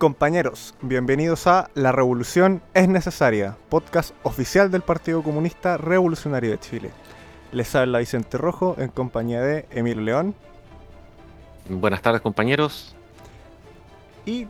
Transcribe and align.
Compañeros, 0.00 0.74
bienvenidos 0.80 1.46
a 1.46 1.68
La 1.74 1.92
Revolución 1.92 2.62
es 2.72 2.88
Necesaria, 2.88 3.58
podcast 3.68 4.14
oficial 4.22 4.70
del 4.70 4.80
Partido 4.80 5.22
Comunista 5.22 5.76
Revolucionario 5.76 6.52
de 6.52 6.58
Chile. 6.58 6.90
Les 7.52 7.74
habla 7.74 7.98
Vicente 7.98 8.38
Rojo 8.38 8.76
en 8.78 8.88
compañía 8.88 9.42
de 9.42 9.66
Emilio 9.70 10.00
León. 10.00 10.34
Buenas 11.68 12.00
tardes 12.00 12.22
compañeros. 12.22 12.96
Y 14.24 14.46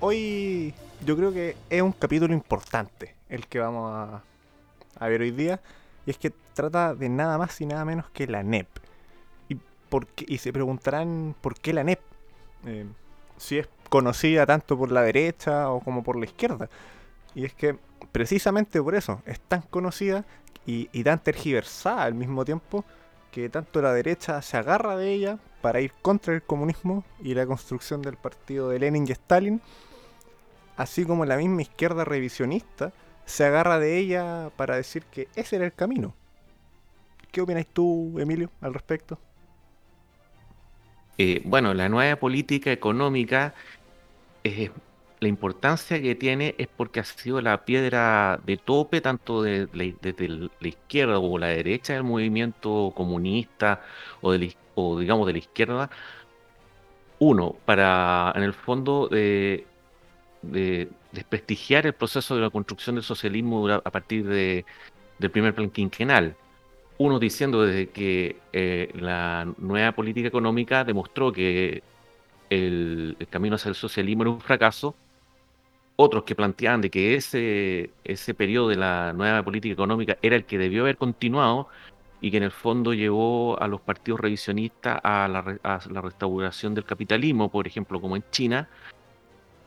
hoy 0.00 0.72
yo 1.04 1.18
creo 1.18 1.34
que 1.34 1.54
es 1.68 1.82
un 1.82 1.92
capítulo 1.92 2.32
importante 2.32 3.14
el 3.28 3.46
que 3.46 3.58
vamos 3.58 4.22
a, 4.98 5.06
ver 5.06 5.20
hoy 5.20 5.32
día. 5.32 5.60
Y 6.06 6.12
es 6.12 6.16
que 6.16 6.32
trata 6.54 6.94
de 6.94 7.10
nada 7.10 7.36
más 7.36 7.60
y 7.60 7.66
nada 7.66 7.84
menos 7.84 8.08
que 8.08 8.26
la 8.26 8.42
NEP. 8.42 8.68
Y, 9.50 9.56
por 9.90 10.06
y 10.16 10.38
se 10.38 10.50
preguntarán 10.50 11.34
por 11.42 11.60
qué 11.60 11.74
la 11.74 11.84
NEP. 11.84 12.00
Eh, 12.64 12.86
si 13.36 13.58
es 13.58 13.68
conocida 13.90 14.46
tanto 14.46 14.78
por 14.78 14.90
la 14.90 15.02
derecha 15.02 15.68
o 15.68 15.80
como 15.80 16.02
por 16.02 16.16
la 16.16 16.24
izquierda. 16.24 16.70
Y 17.34 17.44
es 17.44 17.52
que 17.52 17.76
precisamente 18.12 18.80
por 18.82 18.94
eso 18.94 19.20
es 19.26 19.38
tan 19.40 19.60
conocida 19.62 20.24
y, 20.66 20.86
tan 21.02 21.18
tergiversada 21.18 22.04
al 22.04 22.14
mismo 22.14 22.44
tiempo 22.44 22.84
que 23.32 23.48
tanto 23.48 23.82
la 23.82 23.92
derecha 23.92 24.40
se 24.40 24.56
agarra 24.56 24.96
de 24.96 25.12
ella 25.12 25.38
para 25.60 25.80
ir 25.80 25.92
contra 26.00 26.32
el 26.32 26.42
comunismo 26.42 27.04
y 27.20 27.34
la 27.34 27.44
construcción 27.44 28.02
del 28.02 28.16
partido 28.16 28.68
de 28.68 28.78
Lenin 28.78 29.06
y 29.06 29.12
Stalin, 29.12 29.60
así 30.76 31.04
como 31.04 31.24
la 31.24 31.36
misma 31.36 31.62
izquierda 31.62 32.04
revisionista 32.04 32.92
se 33.24 33.44
agarra 33.44 33.78
de 33.78 33.98
ella 33.98 34.50
para 34.56 34.76
decir 34.76 35.04
que 35.04 35.28
ese 35.34 35.56
era 35.56 35.64
el 35.64 35.72
camino. 35.72 36.14
¿Qué 37.32 37.40
opinas 37.40 37.66
tú, 37.66 38.16
Emilio, 38.18 38.50
al 38.60 38.74
respecto? 38.74 39.18
Eh, 41.22 41.42
bueno, 41.44 41.74
la 41.74 41.88
nueva 41.88 42.16
política 42.16 42.72
económica 42.72 43.54
la 45.20 45.28
importancia 45.28 46.00
que 46.00 46.14
tiene 46.14 46.54
es 46.58 46.66
porque 46.68 47.00
ha 47.00 47.04
sido 47.04 47.40
la 47.42 47.64
piedra 47.64 48.40
de 48.44 48.56
tope 48.56 49.00
tanto 49.00 49.42
de, 49.42 49.68
la 49.72 50.68
izquierda 50.68 51.18
o 51.18 51.38
la 51.38 51.48
derecha 51.48 51.92
del 51.92 52.04
movimiento 52.04 52.92
comunista 52.96 53.82
o, 54.22 54.32
digamos 54.98 55.26
de 55.26 55.32
la 55.32 55.38
izquierda. 55.38 55.90
Uno, 57.18 57.56
para 57.66 58.32
en 58.34 58.42
el 58.42 58.54
fondo 58.54 59.08
de, 59.08 59.66
desprestigiar 61.12 61.86
el 61.86 61.92
proceso 61.92 62.34
de 62.34 62.40
la 62.42 62.50
construcción 62.50 62.96
del 62.96 63.04
socialismo 63.04 63.68
a 63.68 63.90
partir 63.90 64.26
del 64.26 65.30
primer 65.30 65.54
plan 65.54 65.70
quinquenal. 65.70 66.34
Uno 66.98 67.18
diciendo 67.18 67.62
desde 67.62 67.88
que 67.90 68.36
eh, 68.52 68.90
la 68.94 69.46
nueva 69.58 69.92
política 69.92 70.28
económica 70.28 70.84
demostró 70.84 71.32
que 71.32 71.82
el, 72.50 73.16
camino 73.30 73.56
hacia 73.56 73.70
el 73.70 73.74
socialismo 73.74 74.24
era 74.24 74.30
un 74.32 74.40
fracaso, 74.40 74.94
otros 75.96 76.24
que 76.24 76.34
planteaban 76.34 76.80
de 76.80 76.90
que 76.90 77.14
ese, 77.14 77.90
ese 78.04 78.34
periodo 78.34 78.68
de 78.68 78.76
la 78.76 79.12
nueva 79.12 79.42
política 79.42 79.72
económica 79.72 80.18
era 80.22 80.36
el 80.36 80.44
que 80.44 80.58
debió 80.58 80.82
haber 80.82 80.96
continuado 80.96 81.68
y 82.20 82.30
que 82.30 82.36
en 82.36 82.42
el 82.42 82.50
fondo 82.50 82.92
llevó 82.92 83.60
a 83.60 83.68
los 83.68 83.80
partidos 83.80 84.20
revisionistas 84.20 85.00
a 85.02 85.28
la, 85.28 86.02
restauración 86.02 86.74
del 86.74 86.84
capitalismo, 86.84 87.50
por 87.50 87.66
ejemplo, 87.66 88.00
como 88.00 88.16
en 88.16 88.24
China, 88.30 88.68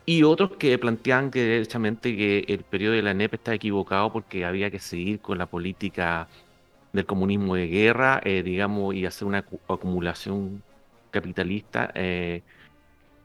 y 0.06 0.24
otros 0.24 0.52
que 0.58 0.78
planteaban 0.78 1.32
que 1.32 1.42
derechamente 1.42 2.16
que 2.16 2.46
el 2.48 2.64
periodo 2.64 2.94
de 2.96 3.02
la 3.02 3.14
NEP 3.14 3.36
está 3.36 3.54
equivocado 3.54 4.12
porque 4.12 4.46
había 4.46 4.70
que 4.70 4.80
seguir 4.80 5.20
con 5.20 5.38
la 5.38 5.46
política 5.48 6.28
del 6.92 7.06
comunismo 7.06 7.56
de 7.56 7.68
guerra, 7.68 8.22
eh, 8.24 8.44
digamos, 8.44 8.94
y 8.96 9.06
hacer 9.06 9.28
una 9.28 9.46
acumulación 9.68 10.62
capitalista 11.12 11.92
eh, 11.96 12.44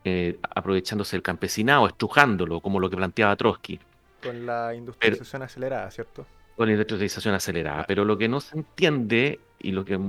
eh, 0.08 0.38
aprovechándose 0.54 1.16
del 1.16 1.22
campesinado, 1.22 1.86
estrujándolo, 1.86 2.60
como 2.60 2.80
lo 2.80 2.88
que 2.88 2.96
planteaba 2.96 3.36
Trotsky. 3.36 3.78
Con 4.22 4.46
la 4.46 4.74
industrialización 4.74 5.42
acelerada, 5.42 5.90
¿cierto? 5.90 6.26
Con 6.56 6.66
la 6.66 6.72
industrialización 6.72 7.34
acelerada. 7.34 7.84
Pero 7.86 8.04
lo 8.04 8.16
que 8.16 8.28
no 8.28 8.40
se 8.40 8.56
entiende 8.56 9.38
y 9.58 9.72
lo 9.72 9.84
que 9.84 10.00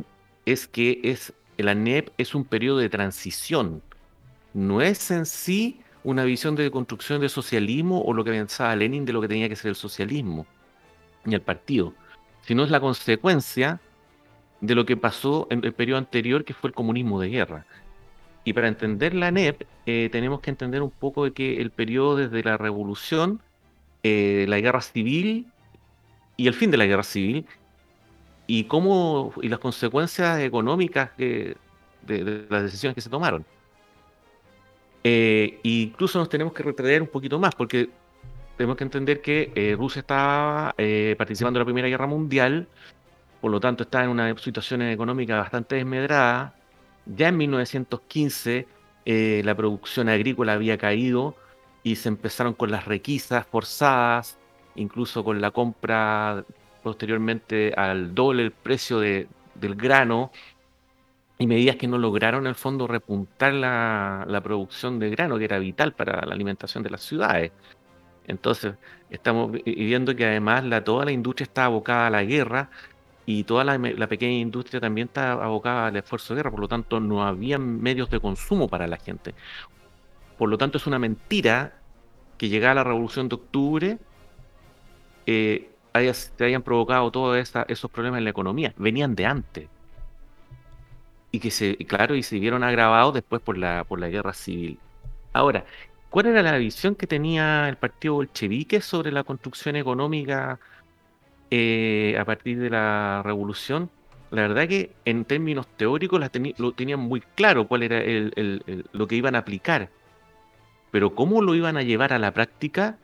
es 0.46 0.68
que 0.68 1.02
es 1.04 1.34
la 1.58 1.76
NEP 1.76 2.10
es 2.18 2.34
un 2.34 2.46
periodo 2.46 2.78
de 2.78 2.90
transición. 2.90 3.82
No 4.54 4.82
es 4.82 5.12
en 5.12 5.26
sí 5.26 5.82
una 6.04 6.24
visión 6.24 6.56
de 6.56 6.72
construcción 6.72 7.20
de 7.20 7.28
socialismo 7.28 8.02
o 8.02 8.14
lo 8.14 8.24
que 8.24 8.32
pensaba 8.32 8.76
Lenin 8.76 9.04
de 9.06 9.14
lo 9.14 9.22
que 9.22 9.28
tenía 9.28 9.50
que 9.50 9.58
ser 9.58 9.70
el 9.70 9.76
socialismo 9.76 10.48
ni 11.26 11.36
el 11.36 11.42
partido, 11.42 11.94
sino 12.42 12.64
es 12.64 12.72
la 12.72 12.80
consecuencia 12.80 13.82
de 14.62 14.76
lo 14.76 14.86
que 14.86 14.96
pasó 14.96 15.48
en 15.50 15.64
el 15.64 15.74
periodo 15.74 16.00
anterior, 16.00 16.46
que 16.46 16.54
fue 16.54 16.70
el 16.70 16.74
comunismo 16.74 17.20
de 17.20 17.30
guerra. 17.30 17.66
Y 18.44 18.54
para 18.54 18.68
entender 18.68 19.14
la 19.14 19.32
NEP, 19.32 19.64
eh, 19.86 20.10
tenemos 20.12 20.40
que 20.40 20.50
entender 20.50 20.82
un 20.82 20.92
poco 20.92 21.26
de 21.26 21.34
que 21.34 21.62
el 21.62 21.72
periodo 21.72 22.16
desde 22.16 22.44
la 22.44 22.58
revolución, 22.58 23.42
eh, 24.04 24.46
la 24.48 24.60
guerra 24.60 24.82
civil 24.82 25.48
y 26.38 26.48
el 26.48 26.54
fin 26.54 26.72
de 26.72 26.78
la 26.78 26.86
guerra 26.86 27.04
civil, 27.04 27.46
y 28.48 28.64
cómo 28.64 29.34
y 29.42 29.50
las 29.50 29.60
consecuencias 29.60 30.40
económicas 30.40 31.12
de, 31.18 31.58
las 32.50 32.64
decisiones 32.64 32.96
que 32.96 33.02
se 33.02 33.10
tomaron. 33.10 33.46
Eh, 35.04 35.60
incluso 35.64 36.18
nos 36.18 36.30
tenemos 36.30 36.54
que 36.54 36.64
retroceder 36.64 37.02
un 37.02 37.08
poquito 37.10 37.40
más, 37.40 37.54
porque 37.56 37.90
tenemos 38.58 38.78
que 38.78 38.84
entender 38.84 39.22
que 39.22 39.76
Rusia 39.78 40.00
estaba 40.00 40.74
participando 41.18 41.60
en 41.60 41.62
la 41.62 41.66
Primera 41.66 41.88
Guerra 41.88 42.08
Mundial, 42.08 42.68
por 43.42 43.52
lo 43.52 43.60
tanto 43.60 43.84
está 43.84 44.04
en 44.04 44.10
una 44.10 44.36
situación 44.38 44.82
económica 44.82 45.38
bastante 45.38 45.76
desmedrada, 45.76 46.59
ya 47.06 47.30
en 47.30 47.38
1915 47.38 48.68
eh, 49.06 49.42
la 49.44 49.56
producción 49.56 50.10
agrícola 50.10 50.54
había 50.54 50.78
caído 50.78 51.36
y 51.84 51.96
se 51.96 52.10
empezaron 52.10 52.54
con 52.54 52.72
las 52.72 52.86
requisas 52.86 53.46
forzadas, 53.48 54.38
incluso 54.76 55.24
con 55.24 55.42
la 55.42 55.52
compra 55.52 56.46
posteriormente 56.84 57.74
al 57.76 58.14
doble 58.14 58.44
el 58.44 58.52
precio 58.52 59.00
del 59.00 59.28
grano 59.76 60.32
y 61.38 61.48
medidas 61.48 61.78
que 61.78 61.88
no 61.88 61.98
lograron 61.98 62.42
en 62.42 62.48
el 62.48 62.56
fondo 62.56 62.86
repuntar 62.88 63.54
la, 63.54 64.26
la, 64.28 64.42
producción 64.42 65.00
de 65.00 65.10
grano, 65.10 65.38
que 65.38 65.46
era 65.46 65.58
vital 65.58 65.94
para 65.94 66.26
la 66.26 66.34
alimentación 66.34 66.84
de 66.84 66.90
las 66.90 67.02
ciudades. 67.02 67.52
Entonces, 68.28 68.76
estamos 69.10 69.52
viendo 69.66 70.16
que 70.16 70.26
además 70.26 70.64
la, 70.66 70.84
toda 70.84 71.06
la 71.06 71.12
industria 71.12 71.46
está 71.46 71.66
abocada 71.66 72.08
a 72.08 72.10
la 72.10 72.24
guerra 72.24 72.70
y 73.32 73.44
toda 73.44 73.64
la, 73.64 74.08
pequeña 74.08 74.40
industria 74.40 74.82
también 74.82 75.06
está 75.08 75.34
abocada 75.34 75.86
al 75.86 75.96
esfuerzo 75.96 76.34
de 76.34 76.40
guerra, 76.40 76.50
por 76.50 76.62
lo 76.62 76.68
tanto 76.68 77.00
no 77.00 77.24
había 77.24 77.60
medios 77.60 78.10
de 78.10 78.20
consumo 78.20 78.68
para 78.68 78.88
la 78.88 78.98
gente. 78.98 79.36
Por 80.40 80.50
lo 80.50 80.58
tanto 80.58 80.80
es 80.80 80.88
una 80.88 80.98
mentira 80.98 81.80
que 82.40 82.50
llegada 82.50 82.74
la 82.74 82.84
revolución 82.84 83.30
de 83.30 83.36
octubre 83.36 84.00
eh, 85.28 85.70
hayan 85.94 86.64
provocado 86.64 87.12
todos 87.12 87.38
esos 87.68 87.92
problemas 87.92 88.18
en 88.18 88.24
la 88.24 88.32
economía, 88.32 88.74
venían 88.78 89.14
de 89.14 89.28
antes. 89.28 89.70
Y 91.30 91.40
que 91.40 91.52
se, 91.52 91.78
claro, 91.86 92.16
y 92.16 92.24
se 92.24 92.40
vieron 92.40 92.64
agravados 92.64 93.14
después 93.14 93.44
por 93.44 93.60
la 93.60 94.10
guerra 94.10 94.34
civil. 94.34 94.80
Ahora, 95.34 95.66
¿cuál 96.10 96.26
era 96.26 96.42
la 96.42 96.58
visión 96.58 96.96
que 96.96 97.06
tenía 97.06 97.70
el 97.70 97.76
partido 97.76 98.16
bolchevique 98.16 98.82
sobre 98.82 99.12
la 99.12 99.24
construcción 99.24 99.76
económica 99.76 100.60
eh, 101.52 102.16
a 102.20 102.26
partir 102.26 102.60
de 102.60 102.70
la 102.70 103.22
revolución, 103.24 103.90
la 104.32 104.44
verdad 104.44 104.68
que 104.68 104.92
en 105.06 105.26
términos 105.26 105.68
teóricos 105.78 106.22
lo 106.58 106.72
tenían 106.74 107.00
muy 107.00 107.22
claro 107.36 107.68
cuál 107.68 107.84
era 107.84 108.02
lo 108.92 109.08
que 109.08 109.16
iban 109.16 109.36
a 109.36 109.40
aplicar, 109.40 109.90
pero 110.92 111.16
cómo 111.16 111.42
lo 111.42 111.56
iban 111.56 111.78
a 111.78 111.84
llevar 111.84 112.14
a 112.14 112.20
la 112.20 112.32
práctica 112.32 112.98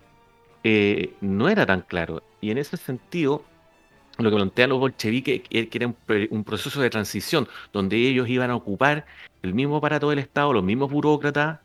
eh, 0.63 1.13
no 1.21 1.47
era 1.47 1.65
tan 1.65 1.81
claro. 1.81 2.23
Y 2.41 2.49
en 2.49 2.57
ese 2.57 2.75
sentido, 2.77 3.43
lo 4.17 4.31
que 4.31 4.35
plantean 4.35 4.71
los 4.71 4.79
bolcheviques 4.79 5.41
que 5.47 5.69
era 5.71 5.93
un, 6.31 6.43
proceso 6.43 6.81
de 6.81 6.89
transición 6.89 7.47
donde 7.71 7.97
ellos 7.97 8.27
iban 8.29 8.49
a 8.49 8.55
ocupar 8.55 9.05
el 9.43 9.53
mismo 9.53 9.77
aparato 9.77 10.09
del 10.09 10.17
Estado, 10.17 10.53
los 10.53 10.63
mismos 10.63 10.91
burócratas, 10.91 11.59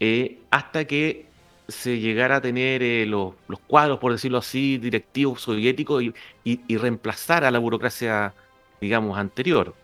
eh, 0.00 0.40
hasta 0.50 0.86
que 0.86 1.26
se 1.68 1.98
llegara 1.98 2.36
a 2.36 2.40
tener 2.40 2.82
eh, 2.82 3.06
los, 3.06 3.34
cuadros, 3.66 3.98
por 3.98 4.12
decirlo 4.12 4.38
así, 4.38 4.78
directivos 4.78 5.42
soviéticos 5.42 6.02
y, 6.44 6.76
reemplazar 6.76 7.44
a 7.44 7.50
la 7.50 7.58
burocracia, 7.58 8.34
digamos, 8.80 9.18
anterior. 9.18 9.74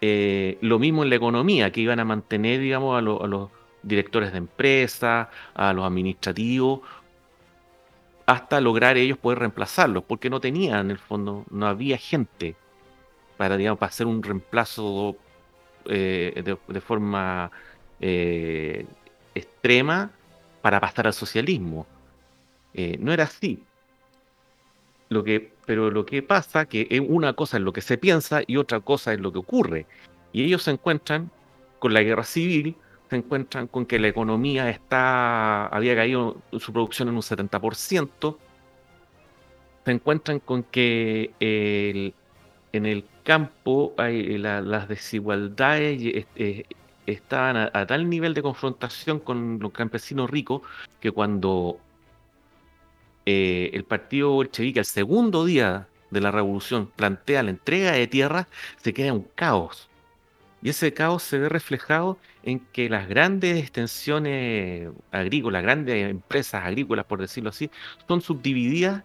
Eh, 0.00 0.58
lo 0.60 0.78
mismo 0.78 1.02
en 1.02 1.10
la 1.10 1.16
economía, 1.16 1.70
que 1.72 1.80
iban 1.80 2.00
a 2.00 2.04
mantener, 2.04 2.60
digamos, 2.60 2.98
a, 2.98 3.00
los 3.00 3.50
directores 3.82 4.32
de 4.32 4.38
empresa, 4.38 5.30
a 5.54 5.72
los 5.72 5.84
administrativos, 5.84 6.80
hasta 8.26 8.60
lograr 8.60 8.96
ellos 8.96 9.18
poder 9.18 9.38
reemplazarlos, 9.38 10.04
porque 10.04 10.30
no 10.30 10.40
tenían, 10.40 10.86
en 10.86 10.90
el 10.90 10.98
fondo, 10.98 11.44
no 11.50 11.66
había 11.66 11.96
gente 11.96 12.56
para, 13.36 13.56
digamos, 13.56 13.78
para 13.78 13.90
hacer 13.90 14.06
un 14.06 14.22
reemplazo 14.22 15.16
eh, 15.86 16.42
de, 16.68 16.80
forma 16.80 17.50
extrema 19.34 20.12
para 20.62 20.80
pasar 20.80 21.06
al 21.06 21.14
socialismo. 21.14 21.86
Eh, 22.74 22.96
no 23.00 23.12
era 23.12 23.24
así. 23.24 23.62
Lo 25.08 25.24
que, 25.24 25.52
pero 25.66 25.90
lo 25.90 26.04
que 26.04 26.22
pasa 26.22 26.66
que 26.66 27.02
una 27.08 27.32
cosa 27.32 27.56
es 27.56 27.62
lo 27.62 27.72
que 27.72 27.80
se 27.80 27.96
piensa 27.96 28.42
y 28.46 28.56
otra 28.56 28.80
cosa 28.80 29.12
es 29.12 29.20
lo 29.20 29.32
que 29.32 29.38
ocurre. 29.38 29.86
Y 30.32 30.44
ellos 30.44 30.62
se 30.62 30.72
encuentran 30.72 31.30
con 31.78 31.94
la 31.94 32.02
guerra 32.02 32.24
civil, 32.24 32.76
se 33.08 33.16
encuentran 33.16 33.68
con 33.68 33.86
que 33.86 33.98
la 33.98 34.08
economía 34.08 34.68
está, 34.68 35.66
había 35.66 35.94
caído 35.94 36.36
su 36.58 36.72
producción 36.72 37.08
en 37.08 37.14
un 37.14 37.22
70%, 37.22 38.36
se 39.84 39.92
encuentran 39.92 40.40
con 40.40 40.62
que 40.64 41.32
en 42.72 42.86
el 42.86 43.04
campo 43.24 43.94
hay, 43.96 44.36
las 44.38 44.88
desigualdades 44.88 46.26
eh, 46.36 46.64
estaban 47.12 47.56
a, 47.56 47.86
tal 47.86 48.08
nivel 48.08 48.34
de 48.34 48.42
confrontación 48.42 49.18
con 49.18 49.58
los 49.60 49.72
campesinos 49.72 50.30
ricos 50.30 50.62
que 51.00 51.10
cuando 51.10 51.78
eh, 53.26 53.70
el 53.72 53.84
partido 53.84 54.30
bolchevique, 54.30 54.80
el 54.80 54.84
segundo 54.84 55.44
día 55.44 55.88
de 56.10 56.20
la 56.20 56.30
revolución, 56.30 56.90
plantea 56.94 57.42
la 57.42 57.50
entrega 57.50 57.92
de 57.92 58.06
tierras, 58.06 58.46
se 58.76 58.92
queda 58.94 59.12
un 59.12 59.26
caos. 59.34 59.88
Y 60.62 60.70
ese 60.70 60.92
caos 60.92 61.22
se 61.22 61.38
ve 61.38 61.48
reflejado 61.48 62.18
en 62.42 62.60
que 62.60 62.88
las 62.88 63.08
grandes 63.08 63.58
extensiones 63.58 64.90
agrícolas, 65.12 65.62
grandes 65.62 66.10
empresas 66.10 66.64
agrícolas, 66.64 67.04
por 67.04 67.20
decirlo 67.20 67.50
así, 67.50 67.70
son 68.08 68.20
subdivididas 68.20 69.04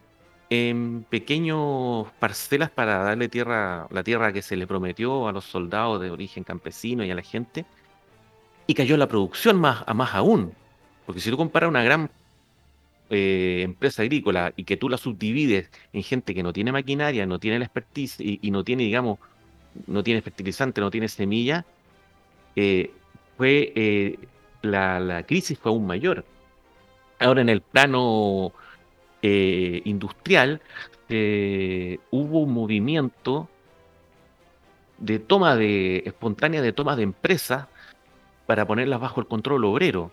en 0.49 1.05
pequeñas 1.09 2.11
parcelas 2.19 2.69
para 2.69 2.97
darle 2.99 3.29
tierra, 3.29 3.87
la 3.91 4.03
tierra 4.03 4.33
que 4.33 4.41
se 4.41 4.55
le 4.55 4.67
prometió 4.67 5.27
a 5.27 5.31
los 5.31 5.45
soldados 5.45 6.01
de 6.01 6.11
origen 6.11 6.43
campesino 6.43 7.03
y 7.03 7.11
a 7.11 7.15
la 7.15 7.21
gente, 7.21 7.65
y 8.67 8.73
cayó 8.73 8.97
la 8.97 9.07
producción 9.07 9.59
más, 9.59 9.83
a 9.85 9.93
más 9.93 10.13
aún. 10.13 10.53
Porque 11.05 11.21
si 11.21 11.29
tú 11.29 11.37
comparas 11.37 11.69
una 11.69 11.83
gran 11.83 12.09
eh, 13.09 13.61
empresa 13.63 14.01
agrícola 14.01 14.53
y 14.55 14.63
que 14.63 14.77
tú 14.77 14.89
la 14.89 14.97
subdivides 14.97 15.69
en 15.91 16.03
gente 16.03 16.33
que 16.33 16.43
no 16.43 16.53
tiene 16.53 16.71
maquinaria, 16.71 17.25
no 17.25 17.39
tiene 17.39 17.59
la 17.59 17.65
expertise 17.65 18.19
y, 18.19 18.49
no 18.51 18.63
tiene, 18.63 18.83
digamos, 18.83 19.19
no 19.87 20.03
tiene 20.03 20.21
fertilizante, 20.21 20.81
no 20.81 20.89
tiene 20.89 21.07
semilla, 21.09 21.65
eh, 22.55 22.91
fue 23.37 23.73
eh, 23.75 24.19
la, 24.61 25.23
crisis 25.27 25.59
fue 25.59 25.71
aún 25.71 25.85
mayor. 25.85 26.25
Ahora 27.19 27.41
en 27.41 27.49
el 27.49 27.61
plano 27.61 28.53
industrial 29.21 30.61
hubo 32.09 32.39
un 32.39 32.53
movimiento 32.53 33.47
de 34.97 35.19
toma 35.19 35.55
de 35.55 36.03
espontánea 36.05 36.61
de 36.61 36.73
toma 36.73 36.95
de 36.95 37.03
empresas 37.03 37.67
para 38.45 38.65
ponerlas 38.65 38.99
bajo 38.99 39.21
el 39.21 39.27
control 39.27 39.65
obrero 39.65 40.11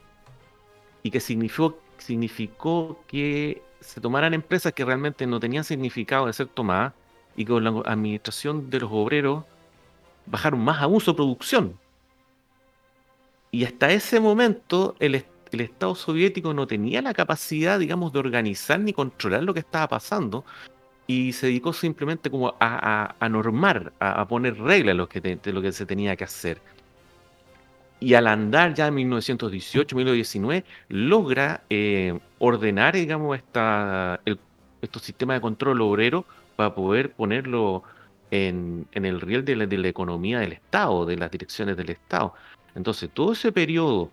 y 1.02 1.10
que 1.10 1.20
significó, 1.20 1.78
significó 1.98 3.02
que 3.06 3.62
se 3.80 4.00
tomaran 4.00 4.34
empresas 4.34 4.72
que 4.72 4.84
realmente 4.84 5.26
no 5.26 5.40
tenían 5.40 5.64
significado 5.64 6.26
de 6.26 6.32
ser 6.32 6.48
tomadas 6.48 6.92
y 7.36 7.44
con 7.44 7.64
la 7.64 7.70
administración 7.86 8.70
de 8.70 8.80
los 8.80 8.90
obreros 8.92 9.44
bajaron 10.26 10.60
más 10.60 10.80
aún 10.82 11.00
su 11.00 11.14
producción. 11.16 11.78
Y 13.50 13.64
hasta 13.64 13.90
ese 13.90 14.20
momento 14.20 14.94
el, 15.00 15.24
el 15.50 15.60
Estado 15.60 15.94
soviético 15.94 16.54
no 16.54 16.66
tenía 16.66 17.02
la 17.02 17.14
capacidad, 17.14 17.78
digamos, 17.78 18.12
de 18.12 18.20
organizar 18.20 18.78
ni 18.78 18.92
controlar 18.92 19.42
lo 19.42 19.54
que 19.54 19.60
estaba 19.60 19.88
pasando 19.88 20.44
y 21.06 21.32
se 21.32 21.46
dedicó 21.46 21.72
simplemente 21.72 22.30
como 22.30 22.54
a, 22.60 23.16
a, 23.18 23.28
normar, 23.28 23.92
a, 23.98 24.28
poner 24.28 24.56
reglas 24.58 25.08
que, 25.08 25.20
de 25.20 25.52
lo 25.52 25.60
que 25.60 25.72
se 25.72 25.84
tenía 25.84 26.14
que 26.14 26.22
hacer 26.22 26.60
y 28.00 28.14
al 28.14 28.26
andar 28.26 28.74
ya 28.74 28.86
en 28.86 28.94
1918, 28.94 29.94
1919, 29.94 30.64
logra 30.88 31.62
eh, 31.68 32.18
ordenar, 32.38 32.94
digamos, 32.94 33.36
esta, 33.36 34.20
estos 34.80 35.02
sistemas 35.02 35.36
de 35.36 35.40
control 35.42 35.82
obrero 35.82 36.24
para 36.56 36.74
poder 36.74 37.12
ponerlo 37.12 37.82
en, 38.30 38.88
el 38.92 39.20
riel 39.20 39.44
de 39.44 39.54
la, 39.54 39.88
economía 39.88 40.40
del 40.40 40.52
Estado, 40.52 41.04
de 41.04 41.16
las 41.16 41.30
direcciones 41.30 41.76
del 41.76 41.90
Estado. 41.90 42.34
Entonces, 42.74 43.10
todo 43.12 43.32
ese 43.32 43.52
periodo 43.52 44.10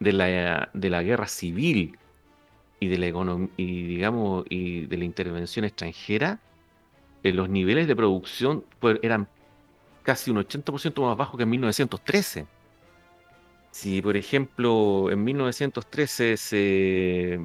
de 0.00 0.12
la, 0.12 0.70
de 0.72 0.90
la 0.90 1.02
guerra 1.02 1.28
civil 1.28 1.96
y 2.80 2.88
de 2.88 2.98
la 2.98 3.06
y 3.56 3.82
digamos 3.86 4.44
y 4.48 4.86
de 4.86 4.96
la 4.96 5.04
intervención 5.04 5.64
extranjera, 5.64 6.40
en 7.22 7.36
los 7.36 7.48
niveles 7.48 7.86
de 7.86 7.94
producción 7.94 8.64
eran 9.02 9.28
casi 10.02 10.30
un 10.30 10.38
80% 10.38 11.02
más 11.02 11.16
bajo 11.16 11.36
que 11.36 11.44
en 11.44 11.50
1913. 11.50 12.46
Si, 13.70 14.02
por 14.02 14.16
ejemplo, 14.16 15.10
en 15.10 15.22
1913 15.24 16.36
se, 16.36 17.40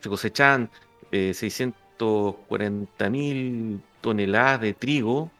se 0.00 0.08
cosechaban 0.08 0.70
eh, 1.10 1.34
640 1.34 3.10
mil 3.10 3.80
toneladas 4.00 4.60
de 4.60 4.74
trigo, 4.74 5.30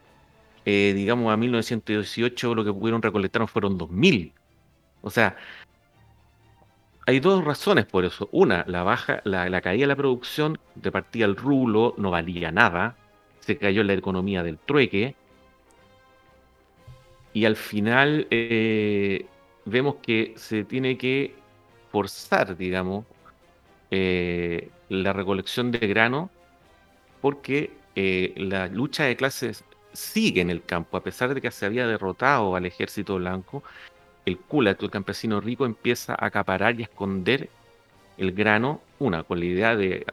eh, 0.64 0.92
digamos 0.94 1.32
a 1.32 1.36
1918 1.36 2.54
lo 2.54 2.64
que 2.64 2.72
pudieron 2.72 3.02
recolectar 3.02 3.46
fueron 3.48 3.78
2.000. 3.78 4.32
O 5.02 5.10
sea, 5.10 5.36
hay 7.06 7.20
dos 7.20 7.44
razones 7.44 7.86
por 7.86 8.04
eso. 8.04 8.28
Una, 8.32 8.64
la 8.68 8.82
baja, 8.82 9.20
la, 9.24 9.48
la 9.48 9.60
caída 9.60 9.82
de 9.84 9.86
la 9.88 9.96
producción, 9.96 10.58
de 10.74 10.92
partida 10.92 11.26
el 11.26 11.36
rublo 11.36 11.94
no 11.98 12.10
valía 12.10 12.52
nada, 12.52 12.96
se 13.40 13.58
cayó 13.58 13.82
la 13.84 13.94
economía 13.94 14.42
del 14.42 14.58
trueque, 14.58 15.16
y 17.32 17.44
al 17.44 17.56
final 17.56 18.26
eh, 18.30 19.26
vemos 19.64 19.96
que 20.02 20.34
se 20.36 20.64
tiene 20.64 20.98
que 20.98 21.34
forzar, 21.90 22.56
digamos, 22.56 23.04
eh, 23.90 24.70
la 24.88 25.12
recolección 25.12 25.70
de 25.70 25.86
grano 25.86 26.30
porque 27.20 27.70
eh, 27.96 28.34
la 28.36 28.68
lucha 28.68 29.04
de 29.04 29.16
clases 29.16 29.64
sigue 29.92 30.40
en 30.40 30.50
el 30.50 30.62
campo, 30.64 30.96
a 30.96 31.02
pesar 31.02 31.34
de 31.34 31.40
que 31.40 31.50
se 31.50 31.66
había 31.66 31.86
derrotado 31.86 32.56
al 32.56 32.66
ejército 32.66 33.16
blanco, 33.16 33.62
el 34.26 34.38
culato, 34.38 34.84
el 34.84 34.90
campesino 34.90 35.40
rico, 35.40 35.66
empieza 35.66 36.14
a 36.14 36.26
acaparar 36.26 36.78
y 36.78 36.82
a 36.82 36.86
esconder 36.86 37.50
el 38.16 38.32
grano, 38.32 38.80
una, 38.98 39.24
con 39.24 39.40
la 39.40 39.46
idea 39.46 39.76
de, 39.76 40.04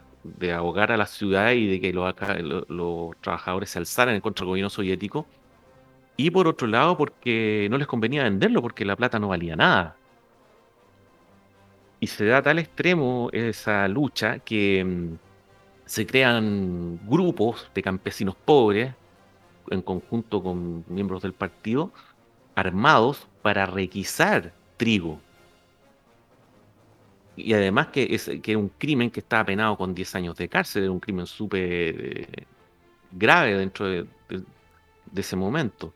ahogar 0.53 0.91
a 0.91 0.97
la 0.97 1.05
ciudad 1.05 1.51
y 1.51 1.67
de 1.67 1.79
que 1.79 1.93
los, 1.93 2.13
los 2.69 3.15
trabajadores 3.21 3.69
se 3.69 3.79
alzaran 3.79 4.15
en 4.15 4.21
contra 4.21 4.43
del 4.43 4.49
gobierno 4.49 4.69
soviético, 4.69 5.27
y 6.17 6.31
por 6.31 6.47
otro 6.47 6.67
lado, 6.67 6.97
porque 6.97 7.67
no 7.69 7.77
les 7.77 7.87
convenía 7.87 8.23
venderlo, 8.23 8.61
porque 8.61 8.83
la 8.85 8.95
plata 8.95 9.19
no 9.19 9.27
valía 9.29 9.55
nada. 9.55 9.95
Y 11.99 12.07
se 12.07 12.25
da 12.25 12.37
a 12.39 12.41
tal 12.41 12.59
extremo 12.59 13.29
esa 13.33 13.87
lucha 13.87 14.39
que 14.39 14.83
mm, 14.83 15.17
se 15.85 16.05
crean 16.05 16.99
grupos 17.07 17.69
de 17.73 17.83
campesinos 17.83 18.35
pobres, 18.35 18.93
en 19.69 19.81
conjunto 19.81 20.41
con 20.41 20.85
miembros 20.87 21.21
del 21.21 21.33
partido, 21.33 21.91
armados 22.55 23.27
para 23.41 23.65
requisar 23.65 24.53
trigo. 24.77 25.19
Y 27.35 27.53
además 27.53 27.87
que 27.87 28.07
es 28.09 28.31
que 28.41 28.55
un 28.55 28.69
crimen 28.69 29.11
que 29.11 29.19
está 29.19 29.45
penado 29.45 29.77
con 29.77 29.93
10 29.93 30.15
años 30.15 30.35
de 30.37 30.49
cárcel, 30.49 30.85
es 30.85 30.89
un 30.89 30.99
crimen 30.99 31.27
súper 31.27 31.61
eh, 31.61 32.27
grave 33.11 33.55
dentro 33.55 33.85
de, 33.87 34.07
ese 35.15 35.35
momento 35.35 35.93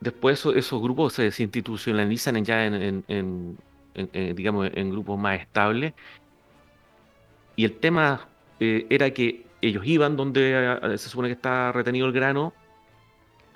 después 0.00 0.44
esos 0.46 0.82
grupos 0.82 1.14
se 1.14 1.24
desinstitucionalizan 1.24 2.44
ya 2.44 2.66
en, 2.66 3.58
digamos, 4.34 4.70
en 4.74 4.90
grupos 4.90 5.18
más 5.18 5.40
estables. 5.40 5.94
Y 7.56 7.64
el 7.64 7.76
tema 7.78 8.28
eh, 8.60 8.86
era 8.90 9.10
que 9.10 9.44
ellos 9.60 9.84
iban 9.84 10.16
donde 10.16 10.78
eh, 10.82 10.98
se 10.98 11.08
supone 11.08 11.28
que 11.28 11.34
está 11.34 11.72
retenido 11.72 12.06
el 12.06 12.12
grano, 12.12 12.52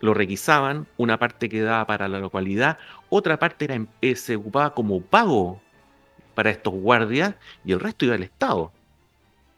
lo 0.01 0.15
requisaban, 0.15 0.87
una 0.97 1.19
parte 1.19 1.49
quedaba 1.49 1.87
para 1.87 2.09
la 2.09 2.19
localidad, 2.19 2.79
otra 3.09 3.39
parte 3.39 3.67
era, 3.67 3.87
eh, 4.01 4.17
se 4.17 4.37
ocupaba 4.37 4.75
como 4.75 5.01
pago 5.01 5.61
para 6.35 6.51
estos 6.51 6.75
guardias 6.75 7.37
y 7.65 7.73
el 7.73 7.81
resto 7.81 8.05
iba 8.05 8.15
al 8.15 8.23
Estado. 8.25 8.73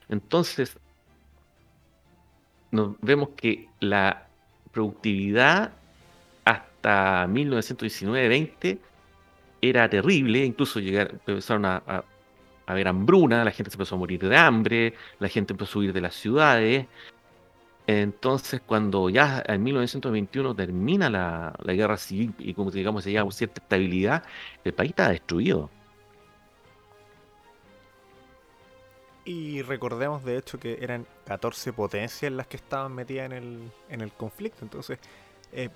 Entonces, 0.09 0.79
nos 2.71 2.97
vemos 3.00 3.31
que 3.37 3.69
la 3.81 4.26
productividad 4.73 5.73
hasta 6.85 7.26
1919-20 7.33 8.79
era 9.62 9.88
terrible, 9.88 10.45
incluso 10.45 10.81
llegar, 10.81 11.12
empezaron 11.26 11.64
a, 11.64 11.83
a, 11.87 12.05
haber 12.67 12.88
hambruna, 12.88 13.45
la 13.45 13.50
gente 13.50 13.71
se 13.71 13.76
empezó 13.76 13.95
a 13.95 13.99
morir 13.99 14.21
de 14.21 14.37
hambre, 14.37 14.95
la 15.19 15.29
gente 15.29 15.55
empezó 15.55 15.79
a 15.79 15.83
huir 15.83 15.93
de 15.93 16.00
las 16.00 16.14
ciudades. 16.14 16.87
Entonces, 17.87 18.62
cuando 18.67 19.11
ya 19.11 19.43
en 19.47 19.62
1921 19.62 20.55
termina 20.55 21.11
la, 21.11 21.55
guerra 21.64 21.97
civil 21.97 22.35
y 22.38 22.55
como 22.55 22.71
digamos 22.71 23.05
se 23.05 23.11
llega 23.11 23.23
a 23.23 23.31
cierta 23.31 23.62
estabilidad, 23.62 24.25
el 24.64 24.75
país 24.75 24.91
está 24.91 25.09
destruido. 25.11 25.71
Y 29.26 29.62
recordemos 29.62 30.23
de 30.23 30.37
hecho 30.37 30.61
que 30.61 30.79
eran 30.83 31.07
14 31.26 31.73
potencias 31.73 32.31
las 32.31 32.47
que 32.47 32.59
estaban 32.59 32.95
metidas 32.95 33.26
en 33.26 33.33
el, 33.33 33.73
en 33.88 34.00
el 34.03 34.12
conflicto. 34.12 34.59
Entonces, 34.62 34.99
eh, 35.53 35.71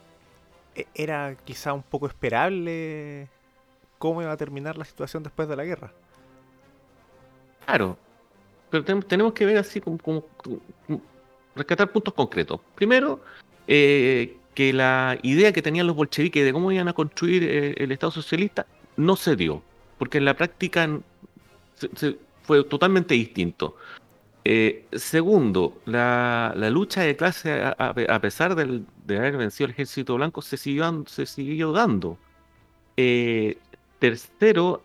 era 0.95 1.37
quizá 1.45 1.73
un 1.73 1.83
poco 1.83 2.07
esperable 2.07 3.29
cómo 3.99 4.23
iba 4.23 4.33
a 4.33 4.37
terminar 4.37 4.77
la 4.79 4.85
situación 4.85 5.23
después 5.23 5.49
de 5.49 5.57
la 5.57 5.65
guerra. 5.65 5.93
Claro, 7.67 7.99
pero 8.71 8.85
tenemos 8.85 9.33
que 9.33 9.45
ver 9.45 9.59
así 9.59 9.81
como, 9.81 10.25
rescatar 11.55 11.91
puntos 11.91 12.15
concretos. 12.15 12.61
Primero, 12.75 13.21
eh, 13.67 14.37
que 14.55 14.73
la 14.73 15.19
idea 15.23 15.53
que 15.53 15.63
tenían 15.63 15.87
los 15.87 15.97
bolcheviques 15.97 16.45
de 16.45 16.53
cómo 16.53 16.73
iban 16.73 16.89
a 16.89 16.93
construir 16.93 17.45
eh, 17.45 17.75
el 17.79 17.93
Estado 17.93 18.13
socialista 18.13 18.67
no 18.97 19.17
se 19.17 19.37
dio, 19.37 19.63
porque 19.99 20.19
en 20.19 20.25
la 20.25 20.35
práctica 20.35 20.89
fue 22.43 22.65
totalmente 22.65 23.15
distinto. 23.15 23.77
Eh, 24.45 24.87
segundo, 24.93 25.81
la, 25.85 26.55
lucha 26.71 27.03
de 27.03 27.17
clase, 27.17 27.63
a, 27.63 28.21
pesar 28.21 28.55
de 29.09 29.19
haber 29.19 29.37
vencido 29.37 29.67
el 29.67 29.73
ejército 29.73 30.15
blanco, 30.15 30.43
se 30.43 30.57
siguió, 30.57 31.05
se 31.07 31.27
siguió 31.27 31.73
dando. 31.73 32.19
Eh, 32.97 33.59
tercero, 33.99 34.85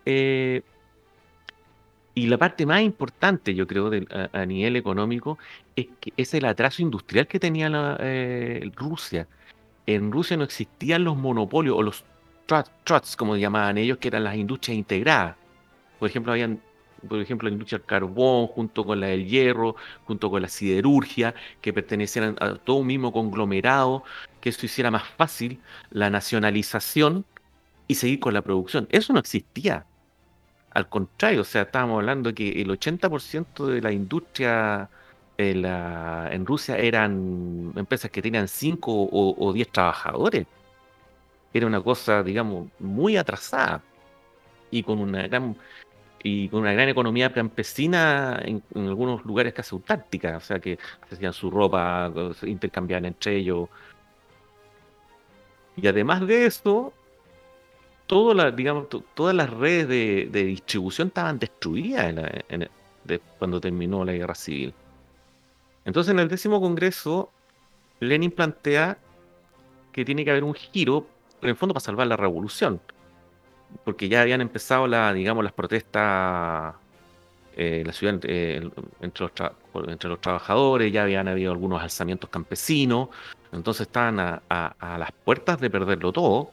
y 2.16 2.26
la 2.26 2.38
parte 2.38 2.66
más 2.66 2.82
importante, 2.82 3.54
yo 3.54 3.66
creo, 3.66 3.90
a, 4.32 4.46
nivel 4.46 4.76
económico, 4.76 5.38
es, 5.76 5.86
que 6.00 6.12
es 6.16 6.34
el 6.34 6.44
atraso 6.44 6.82
industrial 6.82 7.26
que 7.26 7.38
tenía 7.38 7.68
la, 7.68 7.96
Rusia 8.74 9.28
en 9.86 10.12
Rusia 10.12 10.36
no 10.36 10.44
existían 10.44 11.04
los 11.04 11.16
monopolios 11.16 11.76
o 11.76 11.82
los 11.82 12.04
trusts, 12.46 13.16
como 13.16 13.36
llamaban 13.36 13.78
ellos, 13.78 13.98
que 13.98 14.08
eran 14.08 14.24
las 14.24 14.36
industrias 14.36 14.76
integradas. 14.76 15.36
Por 15.98 16.08
ejemplo, 16.08 16.32
habían 16.32 16.60
por 17.08 17.20
ejemplo, 17.20 17.48
la 17.48 17.52
industria 17.52 17.78
del 17.78 17.86
carbón, 17.86 18.46
junto 18.48 18.84
con 18.84 19.00
la 19.00 19.08
del 19.08 19.26
hierro, 19.26 19.76
junto 20.06 20.30
con 20.30 20.42
la 20.42 20.48
siderurgia, 20.48 21.34
que 21.60 21.72
pertenecían 21.72 22.36
a 22.40 22.54
todo 22.56 22.76
un 22.76 22.86
mismo 22.86 23.12
conglomerado, 23.12 24.04
que 24.40 24.50
eso 24.50 24.66
hiciera 24.66 24.90
más 24.90 25.04
fácil 25.16 25.60
la 25.90 26.10
nacionalización 26.10 27.24
y 27.88 27.94
seguir 27.96 28.20
con 28.20 28.34
la 28.34 28.42
producción. 28.42 28.88
Eso 28.90 29.12
no 29.12 29.20
existía. 29.20 29.86
Al 30.70 30.88
contrario, 30.88 31.42
o 31.42 31.44
sea, 31.44 31.62
estábamos 31.62 32.00
hablando 32.00 32.34
que 32.34 32.60
el 32.62 32.68
80% 32.68 33.66
de 33.66 33.80
la 33.80 33.92
industria 33.92 34.90
en, 35.38 36.46
Rusia 36.46 36.76
eran 36.78 37.72
empresas 37.76 38.10
que 38.10 38.22
tenían 38.22 38.48
5 38.48 39.08
o 39.12 39.52
10 39.52 39.68
trabajadores. 39.70 40.46
Era 41.52 41.66
una 41.66 41.80
cosa, 41.80 42.22
digamos, 42.22 42.68
muy 42.80 43.16
atrasada 43.16 43.82
y 44.70 44.82
con 44.82 44.98
una 44.98 45.26
gran 45.28 45.56
y 46.26 46.48
con 46.48 46.60
una 46.60 46.72
gran 46.72 46.88
economía 46.88 47.32
campesina 47.32 48.40
en, 48.42 48.62
algunos 48.74 49.24
lugares 49.26 49.52
casi 49.52 49.74
autártica, 49.76 50.38
o 50.38 50.40
sea 50.40 50.58
que 50.58 50.78
hacían 51.12 51.34
su 51.34 51.50
ropa, 51.50 52.10
intercambiaban 52.46 53.04
entre 53.04 53.36
ellos. 53.36 53.68
Y 55.76 55.86
además 55.86 56.26
de 56.26 56.46
eso, 56.46 56.94
digamos, 58.56 58.86
todas 59.12 59.34
las 59.34 59.50
redes 59.50 59.86
de, 60.32 60.44
distribución 60.44 61.08
estaban 61.08 61.38
destruidas 61.38 62.14
cuando 63.38 63.60
terminó 63.60 64.02
la 64.02 64.12
guerra 64.12 64.34
civil. 64.34 64.72
Entonces, 65.84 66.10
en 66.10 66.20
el 66.20 66.28
décimo 66.28 66.58
congreso, 66.58 67.30
Lenin 68.00 68.30
plantea 68.30 68.96
que 69.92 70.06
tiene 70.06 70.24
que 70.24 70.30
haber 70.30 70.44
un 70.44 70.54
giro, 70.54 71.06
en 71.42 71.50
el 71.50 71.56
fondo 71.56 71.74
para 71.74 71.84
salvar 71.84 72.06
la 72.06 72.16
revolución, 72.16 72.80
porque 73.84 74.08
ya 74.08 74.22
habían 74.22 74.40
empezado 74.40 74.86
la, 74.86 75.12
digamos, 75.12 75.42
las 75.42 75.52
protestas 75.52 76.74
eh, 77.56 77.84
la 77.86 77.92
ciudad 77.92 78.18
eh, 78.24 78.68
entre, 79.00 79.22
los 79.22 79.88
entre 79.88 80.08
los 80.10 80.20
trabajadores, 80.20 80.92
ya 80.92 81.04
habían 81.04 81.28
habido 81.28 81.52
algunos 81.52 81.80
alzamientos 81.80 82.28
campesinos, 82.28 83.10
entonces 83.52 83.86
estaban 83.86 84.18
a, 84.18 84.74
las 84.98 85.12
puertas 85.12 85.60
de 85.60 85.70
perderlo 85.70 86.12
todo. 86.12 86.50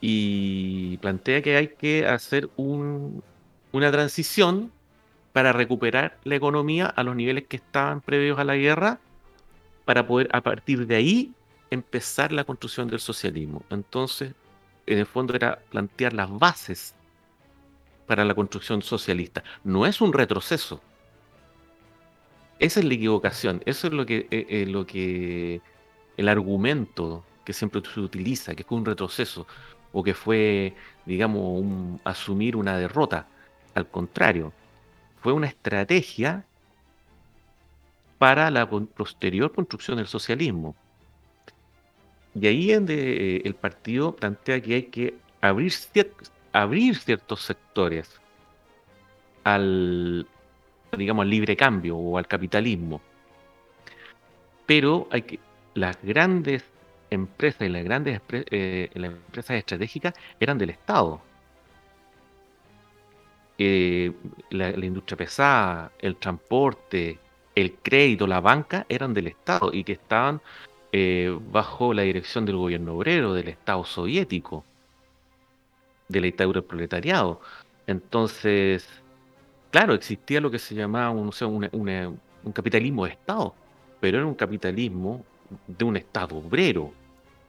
Y 0.00 0.96
plantea 0.98 1.42
que 1.42 1.56
hay 1.56 1.68
que 1.68 2.06
hacer 2.06 2.50
una 2.56 3.92
transición 3.92 4.72
para 5.32 5.52
recuperar 5.52 6.18
la 6.24 6.36
economía 6.36 6.86
a 6.86 7.02
los 7.02 7.16
niveles 7.16 7.46
que 7.48 7.56
estaban 7.56 8.00
previos 8.00 8.38
a 8.38 8.44
la 8.44 8.56
guerra, 8.56 9.00
para 9.84 10.06
poder 10.06 10.28
a 10.32 10.40
partir 10.40 10.86
de 10.86 10.96
ahí 10.96 11.32
empezar 11.70 12.32
la 12.32 12.44
construcción 12.44 12.88
del 12.88 13.00
socialismo. 13.00 13.64
Entonces, 13.70 14.34
en 14.92 15.00
el 15.00 15.06
fondo 15.06 15.34
era 15.34 15.58
plantear 15.70 16.12
las 16.12 16.30
bases 16.30 16.94
para 18.06 18.24
la 18.24 18.34
construcción 18.34 18.82
socialista. 18.82 19.42
No 19.64 19.86
es 19.86 20.00
un 20.00 20.12
retroceso. 20.12 20.80
Esa 22.58 22.80
es 22.80 22.86
la 22.86 22.94
equivocación. 22.94 23.62
Eso 23.66 23.88
es 23.88 23.92
lo 23.92 24.06
que, 24.06 24.26
eh, 24.30 24.46
eh, 24.48 24.66
lo 24.66 24.86
que 24.86 25.60
el 26.16 26.28
argumento 26.28 27.24
que 27.44 27.52
siempre 27.52 27.82
se 27.82 28.00
utiliza, 28.00 28.54
que 28.54 28.64
fue 28.64 28.78
un 28.78 28.84
retroceso 28.84 29.46
o 29.92 30.02
que 30.02 30.14
fue, 30.14 30.74
digamos, 31.06 31.64
asumir 32.04 32.56
una 32.56 32.78
derrota. 32.78 33.26
Al 33.74 33.88
contrario, 33.88 34.52
fue 35.20 35.32
una 35.32 35.46
estrategia 35.46 36.44
para 38.18 38.50
la 38.50 38.68
posterior 38.68 39.52
construcción 39.52 39.96
del 39.96 40.06
socialismo. 40.06 40.76
Y 42.34 42.46
ahí 42.46 42.70
es 42.70 42.78
donde 42.78 43.36
eh, 43.36 43.42
el 43.44 43.54
partido 43.54 44.16
plantea 44.16 44.60
que 44.60 44.74
hay 44.74 44.82
que 44.84 45.14
abrir, 45.40 45.72
ciertos 46.96 47.42
sectores 47.42 48.20
al, 49.44 50.26
digamos, 50.96 51.26
libre 51.26 51.56
cambio 51.56 51.96
o 51.96 52.18
al 52.18 52.26
capitalismo. 52.26 53.00
Pero 54.66 55.08
hay 55.10 55.22
que, 55.22 55.38
las 55.74 55.96
grandes 56.02 56.64
empresas 57.10 57.62
y 57.62 57.68
las 57.68 57.84
grandes 57.84 58.20
eh, 58.30 58.88
empresas 58.94 59.56
estratégicas 59.56 60.14
eran 60.40 60.56
del 60.56 60.70
Estado 60.70 61.20
la, 64.50 64.70
industria 64.84 65.16
pesada, 65.16 65.92
el 65.98 66.16
transporte, 66.16 67.18
el 67.54 67.74
crédito, 67.82 68.26
la 68.26 68.40
banca 68.40 68.86
eran 68.88 69.14
del 69.14 69.28
Estado 69.28 69.70
y 69.72 69.84
que 69.84 69.92
estaban 69.92 70.40
eh, 70.92 71.36
bajo 71.50 71.94
la 71.94 72.02
dirección 72.02 72.44
del 72.44 72.56
gobierno 72.56 72.94
obrero, 72.94 73.34
del 73.34 73.48
Estado 73.48 73.84
soviético, 73.84 74.64
de 76.08 76.20
la 76.20 76.26
dictadura 76.26 76.60
del 76.60 76.68
proletariado. 76.68 77.40
Entonces, 77.86 78.86
claro, 79.70 79.94
existía 79.94 80.40
lo 80.40 80.50
que 80.50 80.58
se 80.58 80.74
llamaba 80.74 81.10
un, 81.10 81.30
un 81.72 82.52
capitalismo 82.52 83.06
de 83.06 83.12
Estado, 83.12 83.54
pero 84.00 84.18
era 84.18 84.26
un 84.26 84.34
capitalismo 84.34 85.24
de 85.66 85.84
un 85.84 85.96
Estado 85.96 86.36
obrero, 86.36 86.92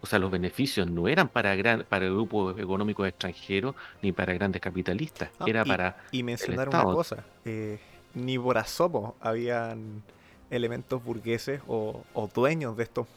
o 0.03 0.05
sea, 0.05 0.19
los 0.19 0.29
beneficios 0.29 0.85
no 0.89 1.07
eran 1.07 1.29
para, 1.29 1.55
gran, 1.55 1.85
para 1.87 2.07
grupos 2.07 2.59
económicos 2.59 3.07
extranjeros 3.07 3.73
ni 4.01 4.11
para 4.11 4.33
grandes 4.33 4.61
capitalistas, 4.61 5.29
ah, 5.39 5.45
era 5.47 5.63
para. 5.63 5.95
Y 6.11 6.23
mencionar 6.23 6.67
una 6.67 6.83
cosa: 6.83 7.23
eh, 7.45 7.79
ni 8.13 8.37
por 8.37 8.57
asomo 8.57 9.15
habían 9.21 10.03
elementos 10.51 11.01
burgueses 11.01 11.61
o, 11.67 12.03
dueños 12.35 12.75
de 12.75 12.83
estos 12.83 13.07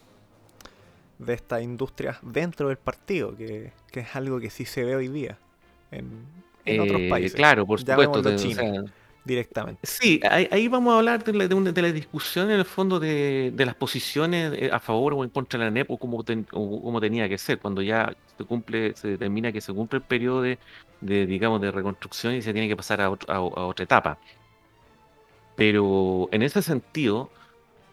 de 1.19 1.35
estas 1.35 1.63
industrias 1.63 2.19
dentro 2.23 2.69
del 2.69 2.77
partido, 2.77 3.37
que, 3.37 3.73
es 3.93 4.17
algo 4.17 4.39
que 4.41 4.51
sí 4.51 4.65
se 4.65 4.85
ve 4.85 4.97
hoy 4.97 5.09
día 5.09 5.39
en, 5.91 6.81
otros 6.81 7.01
eh, 7.01 7.09
países. 7.09 7.35
Claro, 7.35 7.67
por 7.67 7.81
supuesto 7.81 8.23
directamente. 9.27 9.81
Sí, 9.83 10.21
ahí, 10.31 10.69
vamos 10.69 10.95
a 10.95 10.99
hablar 10.99 11.25
de 11.25 11.33
la, 11.33 11.49
de, 11.49 11.83
la, 11.83 11.93
discusión 11.93 12.51
en 12.51 12.61
el 12.61 12.65
fondo 12.65 13.01
de, 13.01 13.53
las 13.57 13.75
posiciones 13.75 14.53
eh, 14.57 14.71
a 14.73 14.79
favor 14.79 15.15
o 15.15 15.25
en 15.25 15.31
contra 15.31 15.59
de 15.59 15.65
la 15.65 15.71
NEP 15.73 15.91
o 15.91 15.99
como, 15.99 16.25
como 16.53 17.01
tenía 17.01 17.29
que 17.29 17.37
ser, 17.37 17.59
cuando 17.59 17.83
ya 17.83 18.15
se 18.39 18.45
cumple, 18.45 18.95
se 18.95 19.09
determina 19.09 19.51
que 19.51 19.61
se 19.61 19.73
cumple 19.73 19.99
el 19.99 20.05
periodo 20.05 20.43
de, 20.43 20.59
digamos, 21.01 21.61
de 21.61 21.73
reconstrucción 21.73 22.35
y 22.35 22.43
se 22.43 22.53
tiene 22.53 22.69
que 22.69 22.77
pasar 22.77 23.01
a, 23.01 23.11
otra 23.11 23.83
etapa. 23.83 24.19
Pero 25.57 26.29
en 26.31 26.43
ese 26.43 26.63
sentido, 26.63 27.31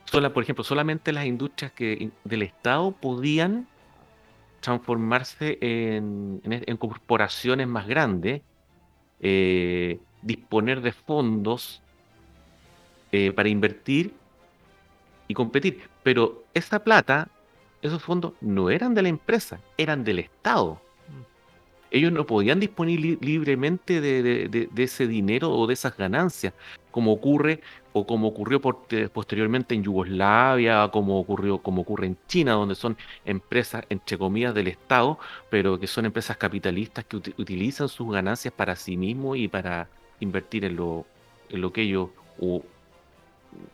sola, 0.06 0.34
por 0.34 0.44
ejemplo, 0.44 0.64
solamente 0.64 1.12
las 1.12 1.26
industrias 1.26 1.72
que 1.72 2.12
del 2.24 2.42
Estado 2.42 2.92
podían 2.92 3.68
transformarse 4.60 5.58
en, 5.62 6.42
en 6.44 6.78
corporaciones 6.78 7.68
más 7.68 7.88
grandes 7.88 8.42
eh, 9.26 10.00
disponer 10.22 10.82
de 10.82 10.92
fondos 10.92 11.82
eh, 13.14 13.32
para 13.32 13.48
invertir 13.48 14.14
y 15.30 15.34
competir. 15.34 15.90
Pero 16.04 16.44
esa 16.54 16.84
plata, 16.84 17.30
esos 17.82 18.04
fondos 18.04 18.34
no 18.42 18.70
eran 18.70 18.94
de 18.94 19.02
la 19.02 19.08
empresa, 19.08 19.62
eran 19.78 20.04
del 20.04 20.20
Estado. 20.20 20.82
Ellos 21.94 22.12
no 22.12 22.26
podían 22.26 22.60
disponer 22.60 23.00
libremente 23.00 24.02
de, 24.02 24.70
ese 24.78 25.06
dinero 25.06 25.52
o 25.52 25.68
de 25.68 25.76
esas 25.76 25.96
ganancias, 25.96 26.52
como 26.90 27.14
ocurre 27.14 27.62
o 27.94 28.08
como 28.08 28.30
ocurrió 28.30 28.60
posteriormente 28.60 29.76
en 29.76 29.84
Yugoslavia, 29.84 30.90
como 30.92 31.20
ocurrió, 31.20 31.60
como 31.60 31.84
ocurre 31.84 32.08
en 32.08 32.18
China, 32.28 32.54
donde 32.54 32.74
son 32.74 32.98
empresas 33.26 33.86
entre 33.92 34.18
comillas 34.18 34.56
del 34.56 34.70
Estado, 34.70 35.20
pero 35.52 35.80
que 35.80 35.86
son 35.86 36.08
empresas 36.08 36.36
capitalistas 36.36 37.06
que 37.06 37.18
utilizan 37.18 37.88
sus 37.88 38.12
ganancias 38.12 38.52
para 38.56 38.76
sí 38.76 38.98
mismos 38.98 39.38
y 39.38 39.48
para 39.48 39.88
invertir 40.20 40.66
en 40.66 40.76
lo, 40.76 41.06
en 41.50 41.62
lo 41.62 41.72
que 41.72 41.84
ellos 41.84 42.10
o, 42.40 42.64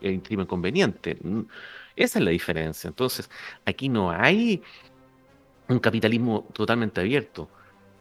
estimen 0.02 0.46
conveniente. 0.46 1.18
Mm, 1.24 1.44
esa 1.96 2.20
es 2.20 2.26
la 2.26 2.32
diferencia. 2.32 2.90
Entonces, 2.90 3.30
aquí 3.66 3.88
no 3.88 4.12
hay 4.12 4.62
un 5.70 5.80
capitalismo 5.80 6.46
totalmente 6.52 7.00
abierto. 7.00 7.50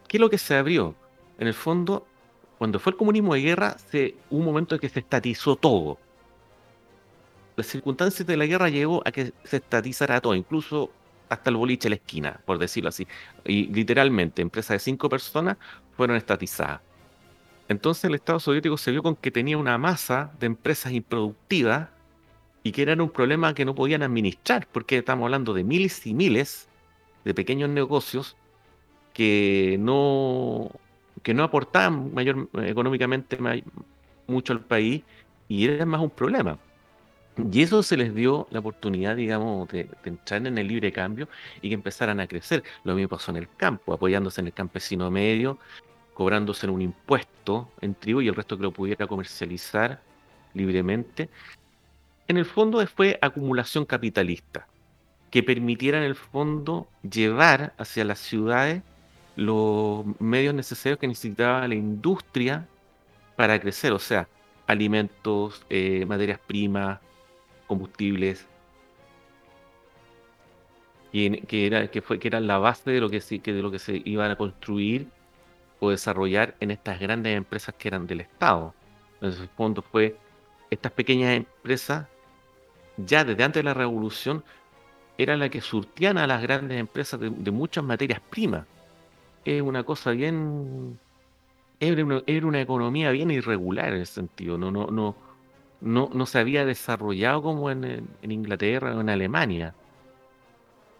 ¿Qué 0.09 0.17
es 0.17 0.21
lo 0.21 0.29
que 0.29 0.39
se 0.39 0.55
abrió? 0.55 0.95
En 1.37 1.47
el 1.47 1.53
fondo, 1.53 2.05
cuando 2.57 2.79
fue 2.79 2.91
el 2.91 2.97
comunismo 2.97 3.35
de 3.35 3.41
guerra, 3.41 3.77
se, 3.77 4.15
hubo 4.31 4.39
un 4.39 4.45
momento 4.45 4.73
en 4.73 4.81
que 4.81 4.89
se 4.89 4.99
estatizó 4.99 5.55
todo. 5.55 5.99
las 7.55 7.67
circunstancias 7.67 8.25
de 8.25 8.35
la 8.35 8.45
guerra 8.47 8.69
llegó 8.69 9.03
a 9.05 9.11
que 9.11 9.33
se 9.43 9.57
estatizara 9.57 10.19
todo, 10.19 10.33
incluso 10.33 10.91
hasta 11.29 11.51
el 11.51 11.57
boliche 11.57 11.87
a 11.87 11.91
la 11.91 11.97
esquina, 11.97 12.41
por 12.43 12.57
decirlo 12.57 12.89
así. 12.89 13.05
Y 13.45 13.67
literalmente, 13.67 14.41
empresas 14.41 14.75
de 14.75 14.79
cinco 14.79 15.09
personas 15.09 15.57
fueron 15.95 16.17
estatizadas. 16.17 16.81
Entonces 17.67 18.05
el 18.05 18.15
Estado 18.15 18.39
soviético 18.39 18.77
se 18.77 18.89
vio 18.89 19.03
con 19.03 19.15
que 19.15 19.29
tenía 19.29 19.59
una 19.59 19.77
masa 19.77 20.31
de 20.39 20.47
empresas 20.47 20.91
improductivas 20.91 21.89
y 22.63 22.71
que 22.71 22.81
era 22.81 22.95
un 22.95 23.11
problema 23.11 23.53
que 23.53 23.63
no 23.63 23.75
podían 23.75 24.01
administrar, 24.01 24.67
porque 24.71 24.97
estamos 24.97 25.25
hablando 25.25 25.53
de 25.53 25.63
miles 25.63 26.07
y 26.07 26.15
miles 26.15 26.67
de 27.25 27.35
pequeños 27.35 27.69
negocios 27.69 28.35
que 29.13 29.77
no, 29.79 30.71
que 31.23 31.33
no 31.33 31.43
aportaban 31.43 32.13
mayor, 32.13 32.49
económicamente 32.63 33.37
mucho 34.27 34.53
al 34.53 34.61
país 34.61 35.03
y 35.47 35.67
era 35.67 35.85
más 35.85 36.01
un 36.01 36.09
problema. 36.09 36.57
Y 37.51 37.61
eso 37.61 37.83
se 37.83 37.95
les 37.95 38.13
dio 38.13 38.47
la 38.51 38.59
oportunidad, 38.59 39.15
digamos, 39.15 39.69
de, 39.69 39.89
entrar 40.03 40.45
en 40.45 40.57
el 40.57 40.67
libre 40.67 40.91
cambio 40.91 41.29
y 41.61 41.69
que 41.69 41.75
empezaran 41.75 42.19
a 42.19 42.27
crecer. 42.27 42.63
Lo 42.83 42.95
mismo 42.95 43.09
pasó 43.09 43.31
en 43.31 43.37
el 43.37 43.47
campo, 43.55 43.93
apoyándose 43.93 44.41
en 44.41 44.47
el 44.47 44.53
campesino 44.53 45.09
medio, 45.09 45.57
cobrándose 46.13 46.67
un 46.67 46.81
impuesto 46.81 47.71
en 47.81 47.95
tribu 47.95 48.21
y 48.21 48.27
el 48.27 48.35
resto 48.35 48.57
que 48.57 48.63
lo 48.63 48.71
pudiera 48.71 49.07
comercializar 49.07 50.01
libremente. 50.53 51.29
En 52.27 52.37
el 52.37 52.45
fondo 52.45 52.85
fue 52.87 53.17
acumulación 53.21 53.85
capitalista, 53.85 54.67
que 55.31 55.41
permitiera 55.43 55.97
en 55.97 56.03
el 56.03 56.15
fondo 56.15 56.89
llevar 57.09 57.73
hacia 57.77 58.03
las 58.03 58.19
ciudades 58.19 58.83
los 59.39 60.05
medios 60.19 60.53
necesarios 60.53 60.99
que 60.99 61.07
necesitaba 61.07 61.67
la 61.67 61.75
industria 61.75 62.67
para 63.35 63.59
crecer, 63.59 63.93
o 63.93 63.99
sea, 63.99 64.27
alimentos, 64.67 65.65
eh, 65.69 66.05
materias 66.05 66.39
primas, 66.45 66.99
combustibles, 67.67 68.47
que, 71.11 71.65
era, 71.65 71.89
que, 71.89 72.01
fue, 72.01 72.19
que 72.19 72.27
era 72.27 72.39
la 72.39 72.57
base 72.57 72.91
de 72.91 72.99
lo 72.99 73.09
que, 73.09 73.19
que 73.41 73.53
de 73.53 73.61
lo 73.61 73.71
que 73.71 73.79
se 73.79 74.01
iban 74.05 74.31
a 74.31 74.35
construir 74.35 75.07
o 75.79 75.89
desarrollar 75.89 76.55
en 76.59 76.71
estas 76.71 76.99
grandes 76.99 77.35
empresas 77.35 77.73
que 77.77 77.87
eran 77.87 78.05
del 78.05 78.21
Estado. 78.21 78.73
Entonces, 79.15 79.41
el 79.41 79.49
fondo 79.49 79.81
fue 79.81 80.17
estas 80.69 80.91
pequeñas 80.91 81.35
empresas, 81.35 82.07
ya 82.97 83.23
desde 83.23 83.43
antes 83.43 83.59
de 83.61 83.63
la 83.63 83.73
revolución, 83.73 84.43
eran 85.17 85.39
las 85.39 85.49
que 85.49 85.61
surtían 85.61 86.17
a 86.17 86.27
las 86.27 86.41
grandes 86.41 86.79
empresas 86.79 87.19
de, 87.19 87.51
muchas 87.51 87.83
materias 87.83 88.21
primas. 88.29 88.65
Es 89.45 89.61
una 89.61 89.83
cosa 89.83 90.11
bien. 90.11 90.99
Era 91.79 92.03
una, 92.03 92.21
era 92.27 92.45
una, 92.45 92.61
economía 92.61 93.11
bien 93.11 93.31
irregular 93.31 93.93
en 93.93 94.01
ese 94.01 94.13
sentido. 94.13 94.57
No, 94.57 94.69
no, 94.69 94.87
no, 94.87 95.15
no, 95.81 96.09
no 96.13 96.25
se 96.25 96.39
había 96.39 96.65
desarrollado 96.65 97.41
como 97.41 97.71
en, 97.71 98.07
Inglaterra 98.21 98.95
o 98.95 99.01
en 99.01 99.09
Alemania. 99.09 99.73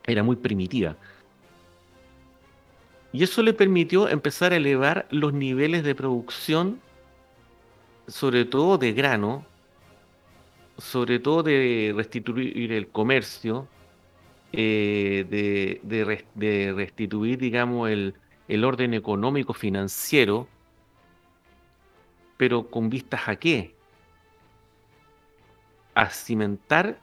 Era 0.05 0.23
muy 0.23 0.37
primitiva. 0.37 0.95
Y 3.11 3.23
eso 3.23 3.41
le 3.41 3.53
permitió 3.53 4.07
empezar 4.07 4.53
a 4.53 4.57
elevar 4.57 5.07
los 5.09 5.33
niveles 5.33 5.83
de 5.83 5.95
producción, 5.95 6.79
sobre 8.07 8.45
todo 8.45 8.77
de 8.77 8.93
grano, 8.93 9.45
sobre 10.77 11.19
todo 11.19 11.43
de 11.43 11.91
restituir 11.95 12.71
el 12.71 12.87
comercio, 12.87 13.67
eh, 14.51 15.79
de, 15.83 16.73
restituir, 16.73 17.37
digamos, 17.37 17.89
el, 17.89 18.15
el 18.49 18.65
orden 18.65 18.93
económico 18.93 19.53
financiero, 19.53 20.47
pero 22.35 22.69
con 22.69 22.89
vistas 22.89 23.27
a 23.27 23.37
qué? 23.37 23.79
a 25.99 26.09
cimentar 26.09 26.97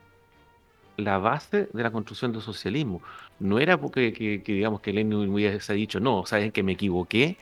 la 0.97 1.19
base 1.19 1.69
de 1.71 1.83
la 1.83 1.91
construcción 1.91 2.33
del 2.33 2.41
socialismo. 2.41 3.03
No 3.39 3.59
era 3.59 3.79
porque 3.79 4.13
que, 4.13 4.39
digamos 4.39 4.81
que 4.81 4.93
Lenin 4.93 5.29
hubiese 5.29 5.75
dicho, 5.75 6.01
no, 6.01 6.25
saben 6.25 6.51
que 6.51 6.63
me 6.63 6.73
equivoqué 6.73 7.37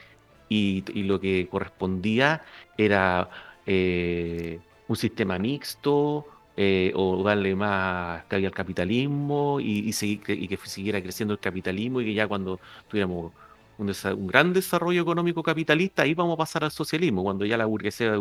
y, 0.49 0.83
lo 1.03 1.21
que 1.21 1.47
correspondía 1.49 2.43
era 2.77 3.31
eh, 3.67 4.59
un 4.89 4.97
sistema 4.97 5.39
mixto 5.39 6.27
eh, 6.57 6.93
o 6.97 7.23
darle 7.23 7.55
más 7.55 8.25
cabida 8.25 8.49
al 8.49 8.55
capitalismo 8.55 9.61
y, 9.61 9.93
seguir, 9.93 10.23
y 10.29 10.49
que 10.49 10.57
siguiera 10.57 11.01
creciendo 11.01 11.35
el 11.35 11.41
capitalismo 11.41 12.01
y 12.01 12.07
que 12.07 12.15
ya 12.15 12.27
cuando 12.27 12.59
tuviéramos 12.89 13.33
un, 13.79 14.27
gran 14.27 14.53
desarrollo 14.53 15.03
económico 15.03 15.43
capitalista, 15.43 16.03
ahí 16.03 16.15
vamos 16.15 16.35
a 16.35 16.39
pasar 16.39 16.65
al 16.65 16.71
socialismo, 16.71 17.23
cuando 17.23 17.45
ya 17.45 17.57
la 17.57 17.67
burguesía 17.67 18.15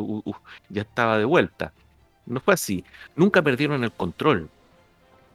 ya 0.69 0.81
estaba 0.81 1.17
de 1.17 1.25
vuelta. 1.25 1.73
No 2.25 2.39
fue 2.39 2.53
así. 2.53 2.83
Nunca 3.15 3.41
perdieron 3.41 3.83
el 3.83 3.91
control. 3.91 4.49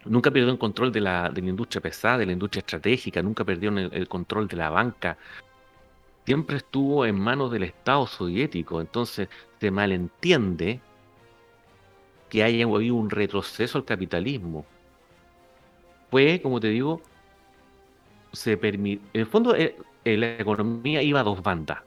Nunca 0.05 0.31
perdieron 0.31 0.55
el 0.55 0.59
control 0.59 0.93
de 0.93 1.01
la, 1.01 1.29
de 1.29 1.43
la 1.43 1.49
industria 1.49 1.81
pesada, 1.81 2.19
de 2.19 2.27
la 2.27 2.33
industria 2.33 2.61
estratégica, 2.61 3.23
nunca 3.23 3.45
perdieron 3.45 3.79
el, 3.79 4.09
control 4.09 4.49
de 4.49 4.57
la 4.57 4.71
banca. 4.71 5.19
Siempre 6.25 6.59
estuvo 6.59 7.05
en 7.07 7.19
manos 7.19 7.51
del 7.51 7.65
Estado 7.65 8.07
soviético. 8.07 8.81
Entonces 8.81 9.29
se 9.61 9.71
malentiende 9.71 10.81
que 12.29 12.43
haya 12.43 12.65
habido 12.65 12.95
un 12.95 13.11
retroceso 13.11 13.79
al 13.79 13.85
capitalismo. 13.85 14.65
Fue, 16.11 16.41
como 16.43 16.61
te 16.61 16.69
digo, 16.69 17.03
se 18.33 18.57
permite. 18.57 19.03
En 19.12 19.21
el 19.23 19.27
fondo, 19.27 19.55
eh, 19.55 19.77
eh, 20.05 20.17
la 20.17 20.37
economía 20.38 21.03
iba 21.03 21.21
a 21.21 21.23
dos 21.23 21.43
bandas. 21.43 21.79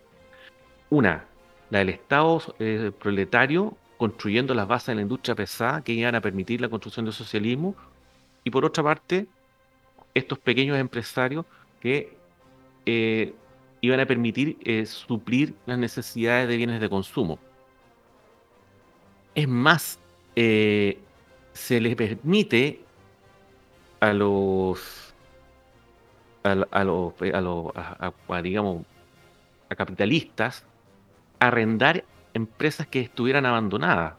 Una, 0.89 1.25
la 1.69 1.79
del 1.79 1.89
Estado 1.89 2.41
eh, 2.59 2.91
proletario 2.99 3.77
construyendo 3.97 4.53
las 4.53 4.67
bases 4.67 4.87
de 4.87 4.95
la 4.95 5.01
industria 5.01 5.35
pesada 5.35 5.81
que 5.81 5.93
iban 5.93 6.15
a 6.15 6.21
permitir 6.21 6.59
la 6.59 6.69
construcción 6.69 7.05
del 7.05 7.13
socialismo, 7.13 7.75
y 8.43 8.49
por 8.49 8.65
otra 8.65 8.83
parte, 8.83 9.27
estos 10.13 10.39
pequeños 10.39 10.77
empresarios 10.77 11.45
que 11.79 12.17
iban 13.81 13.99
a 13.99 14.05
permitir 14.07 14.57
suplir 14.87 15.53
las 15.67 15.77
necesidades 15.77 16.47
de 16.47 16.57
bienes 16.57 16.81
de 16.81 16.89
consumo. 16.89 17.37
Es 19.35 19.47
más, 19.47 19.99
se 20.35 20.97
les 21.79 21.95
permite 21.95 22.81
a 23.99 24.13
los 24.13 25.10
a, 26.43 26.83
los, 26.83 27.13
a, 27.21 28.41
digamos 28.41 28.85
a 29.69 29.75
capitalistas 29.75 30.65
arrendar 31.39 32.03
empresas 32.33 32.87
que 32.87 33.01
estuvieran 33.01 33.45
abandonadas. 33.45 34.15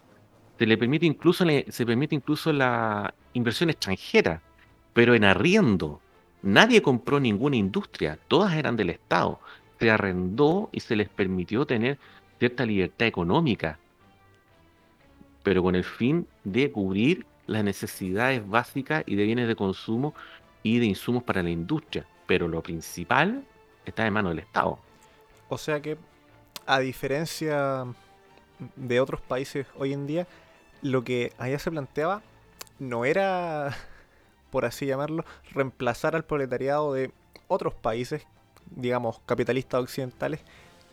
Se 0.58 0.66
le 0.66 0.76
permite 0.76 1.06
incluso, 1.06 1.44
se 1.68 1.86
permite 1.86 2.14
incluso 2.14 2.52
la 2.52 3.14
inversión 3.32 3.70
extranjera, 3.70 4.42
pero 4.92 5.14
en 5.14 5.24
arriendo. 5.24 6.00
Nadie 6.42 6.82
compró 6.82 7.20
ninguna 7.20 7.56
industria, 7.56 8.18
todas 8.28 8.54
eran 8.54 8.76
del 8.76 8.90
Estado. 8.90 9.40
Se 9.78 9.90
arrendó 9.90 10.68
y 10.72 10.80
se 10.80 10.96
les 10.96 11.08
permitió 11.08 11.66
tener 11.66 11.98
cierta 12.38 12.66
libertad 12.66 13.06
económica, 13.06 13.78
pero 15.42 15.62
con 15.62 15.74
el 15.76 15.84
fin 15.84 16.26
de 16.44 16.70
cubrir 16.72 17.26
las 17.46 17.64
necesidades 17.64 18.48
básicas 18.48 19.04
y 19.06 19.14
de 19.14 19.24
bienes 19.24 19.48
de 19.48 19.56
consumo 19.56 20.14
y 20.62 20.78
de 20.78 20.86
insumos 20.86 21.22
para 21.22 21.42
la 21.42 21.50
industria. 21.50 22.06
Pero 22.26 22.48
lo 22.48 22.62
principal 22.62 23.44
está 23.84 24.06
en 24.06 24.12
manos 24.12 24.32
del 24.32 24.40
Estado. 24.40 24.78
O 25.48 25.58
sea 25.58 25.80
que 25.80 25.98
a 26.66 26.78
diferencia 26.78 27.86
de 28.76 29.00
otros 29.00 29.20
países 29.20 29.66
hoy 29.76 29.92
en 29.92 30.06
día, 30.06 30.26
lo 30.82 31.04
que 31.04 31.32
allá 31.38 31.58
se 31.58 31.70
planteaba 31.70 32.22
no 32.78 33.04
era, 33.04 33.76
por 34.50 34.64
así 34.64 34.86
llamarlo, 34.86 35.24
reemplazar 35.50 36.16
al 36.16 36.24
proletariado 36.24 36.92
de 36.92 37.12
otros 37.48 37.74
países, 37.74 38.26
digamos, 38.70 39.20
capitalistas 39.26 39.82
occidentales, 39.82 40.40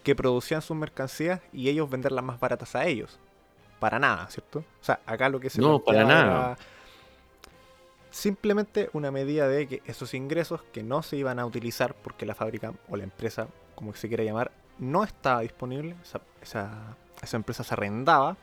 que 0.04 0.16
producían 0.16 0.62
sus 0.62 0.76
mercancías 0.78 1.42
y 1.54 1.70
ellos 1.70 1.90
venderlas 1.90 2.24
más 2.24 2.40
baratas 2.40 2.76
a 2.76 2.86
ellos. 2.86 3.20
Para 3.80 4.00
nada, 4.00 4.28
¿cierto? 4.30 4.60
O 4.60 4.84
sea, 4.84 5.00
acá 5.06 5.30
lo 5.30 5.40
que 5.40 5.50
se 5.50 5.62
No, 5.62 5.80
para 5.80 6.04
nada. 6.04 6.58
Simplemente 8.12 8.90
una 8.94 9.12
medida 9.12 9.48
de 9.48 9.68
que 9.68 9.82
esos 9.86 10.14
ingresos 10.14 10.62
que 10.72 10.84
no 10.84 11.04
se 11.04 11.18
iban 11.18 11.40
a 11.40 11.46
utilizar 11.46 11.96
porque 11.96 12.26
la 12.26 12.36
fábrica 12.36 12.74
o 12.90 12.98
la 12.98 13.04
empresa, 13.04 13.48
como 13.76 13.94
se 13.94 14.08
quiera 14.08 14.24
llamar, 14.24 14.52
no 14.80 15.04
estaba 15.04 15.42
disponible, 15.42 15.96
esa, 16.02 16.22
esa, 16.42 17.38
empresa 17.38 17.64
se 17.64 17.74
arrendaba 17.74 18.38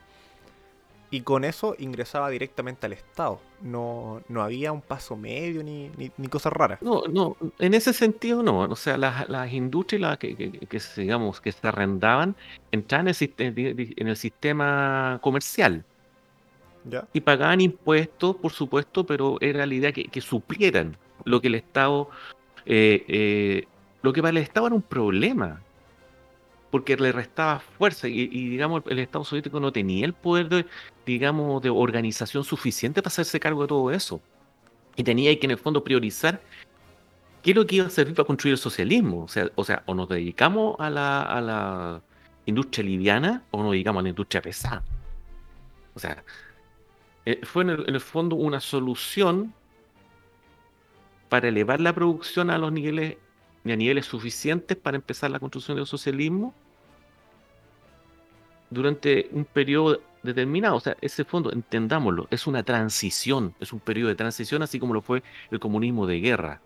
y 1.09 1.21
con 1.21 1.43
eso 1.43 1.75
ingresaba 1.79 2.29
directamente 2.29 2.85
al 2.85 2.93
Estado. 2.93 3.39
No, 3.61 4.21
no 4.27 4.43
había 4.43 4.71
un 4.71 4.81
paso 4.81 5.15
medio 5.15 5.63
ni, 5.63 5.89
ni, 5.95 6.27
cosas 6.27 6.53
raras. 6.53 6.81
No, 6.81 7.03
no, 7.09 7.37
en 7.59 7.73
ese 7.73 7.93
sentido 7.93 8.43
no. 8.43 8.59
O 8.59 8.75
sea, 8.75 8.97
las, 8.97 9.51
industrias 9.51 10.17
que, 10.17 10.35
que, 10.35 10.81
digamos, 10.97 11.41
que 11.41 11.51
se 11.51 11.67
arrendaban 11.67 12.35
entraban 12.71 13.07
en 13.07 14.07
el, 14.07 14.17
sistema 14.17 15.19
comercial. 15.21 15.85
Y 17.13 17.21
pagaban 17.21 17.61
impuestos, 17.61 18.35
por 18.35 18.51
supuesto, 18.51 19.05
pero 19.05 19.37
era 19.41 19.65
la 19.65 19.73
idea 19.73 19.91
que, 19.91 20.05
que 20.05 20.21
suplieran 20.21 20.97
lo 21.25 21.41
que 21.41 21.47
el 21.47 21.55
Estado... 21.55 22.09
Eh, 22.65 23.05
eh, 23.07 23.67
lo 24.01 24.13
que 24.13 24.21
para 24.21 24.31
el 24.31 24.37
Estado 24.37 24.67
era 24.67 24.75
un 24.75 24.81
problema 24.81 25.61
porque 26.69 26.97
le 26.97 27.11
restaba 27.11 27.59
fuerza 27.59 28.07
y, 28.07 28.27
digamos 28.27 28.83
el 28.87 28.99
Estado 28.99 29.23
soviético 29.23 29.59
no 29.59 29.71
tenía 29.71 30.05
el 30.05 30.13
poder 30.13 30.49
de, 30.49 30.65
digamos, 31.05 31.61
de 31.61 31.69
organización 31.69 32.43
suficiente 32.43 33.01
para 33.01 33.09
hacerse 33.09 33.39
cargo 33.39 33.61
de 33.61 33.67
todo 33.67 33.91
eso. 33.91 34.21
Y 34.95 35.03
tenía 35.03 35.37
que 35.39 35.45
en 35.45 35.51
el 35.51 35.57
fondo 35.57 35.83
priorizar 35.83 36.41
qué 37.41 37.51
es 37.51 37.55
lo 37.55 37.65
que 37.65 37.77
iba 37.77 37.87
a 37.87 37.89
servir 37.89 38.15
para 38.15 38.25
construir 38.25 38.53
el 38.53 38.57
socialismo. 38.57 39.23
O 39.23 39.27
sea, 39.27 39.49
o, 39.55 39.63
sea, 39.63 39.83
o 39.85 39.93
nos 39.93 40.09
dedicamos 40.09 40.75
a 40.79 40.89
la, 40.89 41.21
a 41.21 41.41
la 41.41 42.01
industria 42.45 42.85
liviana 42.85 43.43
o 43.51 43.61
nos 43.61 43.71
dedicamos 43.71 44.01
a 44.01 44.03
la 44.03 44.09
industria 44.09 44.41
pesada. 44.41 44.83
O 45.93 45.99
sea, 45.99 46.23
eh, 47.29 47.41
fue 47.43 47.63
en 47.63 47.71
el, 47.71 47.99
fondo 47.99 48.37
una 48.37 48.61
solución 48.61 49.53
para 51.27 51.49
elevar 51.49 51.81
la 51.81 51.91
producción 51.91 52.49
a 52.49 52.57
los 52.57 52.71
niveles 52.71 53.17
a 53.65 53.75
niveles 53.75 54.05
suficientes 54.05 54.77
para 54.77 54.95
empezar 54.95 55.29
la 55.29 55.39
construcción 55.39 55.75
del 55.75 55.85
socialismo 55.85 56.53
durante 58.69 59.27
un 59.33 59.43
periodo 59.43 59.99
determinado. 60.23 60.77
O 60.77 60.79
sea, 60.79 60.95
ese 61.01 61.25
fondo, 61.25 61.51
entendámoslo, 61.51 62.29
es 62.31 62.47
una 62.47 62.63
transición, 62.63 63.53
es 63.59 63.73
un 63.73 63.81
periodo 63.81 64.07
de 64.07 64.15
transición, 64.15 64.61
así 64.61 64.79
como 64.79 64.93
lo 64.93 65.01
fue 65.01 65.21
el 65.51 65.59
comunismo 65.59 66.07
de 66.07 66.21
guerra. 66.21 66.61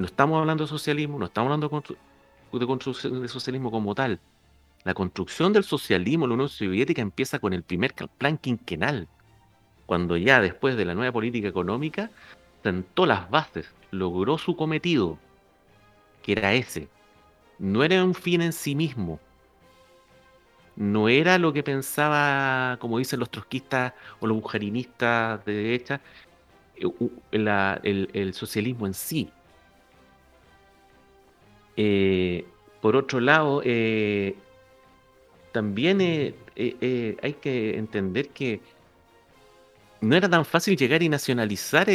No 0.00 0.06
estamos 0.06 0.40
hablando 0.40 0.64
de 0.64 0.68
socialismo, 0.68 1.16
no 1.16 1.26
estamos 1.26 1.52
hablando 1.52 1.68
de 2.52 2.66
construcción 2.66 3.22
de 3.22 3.28
socialismo 3.28 3.70
como 3.70 3.94
tal. 3.94 4.18
La 4.82 4.94
construcción 4.94 5.52
del 5.52 5.62
socialismo 5.62 6.24
en 6.24 6.30
la 6.30 6.34
Unión 6.34 6.48
Soviética 6.48 7.02
empieza 7.02 7.38
con 7.38 7.52
el 7.52 7.62
primer 7.62 7.94
plan 8.18 8.36
quinquenal, 8.36 9.06
cuando 9.86 10.16
ya 10.16 10.40
después 10.40 10.76
de 10.76 10.84
la 10.84 10.94
nueva 10.94 11.12
política 11.12 11.48
económica 11.48 12.10
sentó 12.62 13.06
las 13.06 13.30
bases, 13.30 13.68
logró 13.90 14.38
su 14.38 14.56
cometido, 14.56 15.18
que 16.22 16.32
era 16.32 16.54
ese. 16.54 16.88
No 17.58 17.84
era 17.84 18.02
un 18.02 18.14
fin 18.14 18.40
en 18.42 18.52
sí 18.52 18.74
mismo. 18.74 19.20
No 20.76 21.08
era 21.08 21.38
lo 21.38 21.52
que 21.52 21.62
pensaba, 21.62 22.78
como 22.80 22.98
dicen 22.98 23.20
los 23.20 23.30
trotskistas 23.30 23.92
o 24.20 24.26
los 24.26 24.40
bujarinistas 24.40 25.44
de 25.44 25.52
derecha, 25.52 26.00
eh, 26.76 28.08
el, 28.12 28.34
socialismo 28.34 28.86
en 28.86 28.94
sí. 28.94 29.30
Eh, 31.76 32.44
por 32.80 32.96
otro 32.96 33.20
lado, 33.20 33.62
eh, 33.64 34.34
también 35.52 36.00
hay 36.00 37.32
que 37.40 37.78
entender 37.78 38.30
que 38.30 38.60
no 40.04 40.16
era 40.16 40.28
tan 40.28 40.44
fácil 40.44 40.76
llegar 40.76 41.02
y 41.02 41.08
nacionalizar 41.08 41.86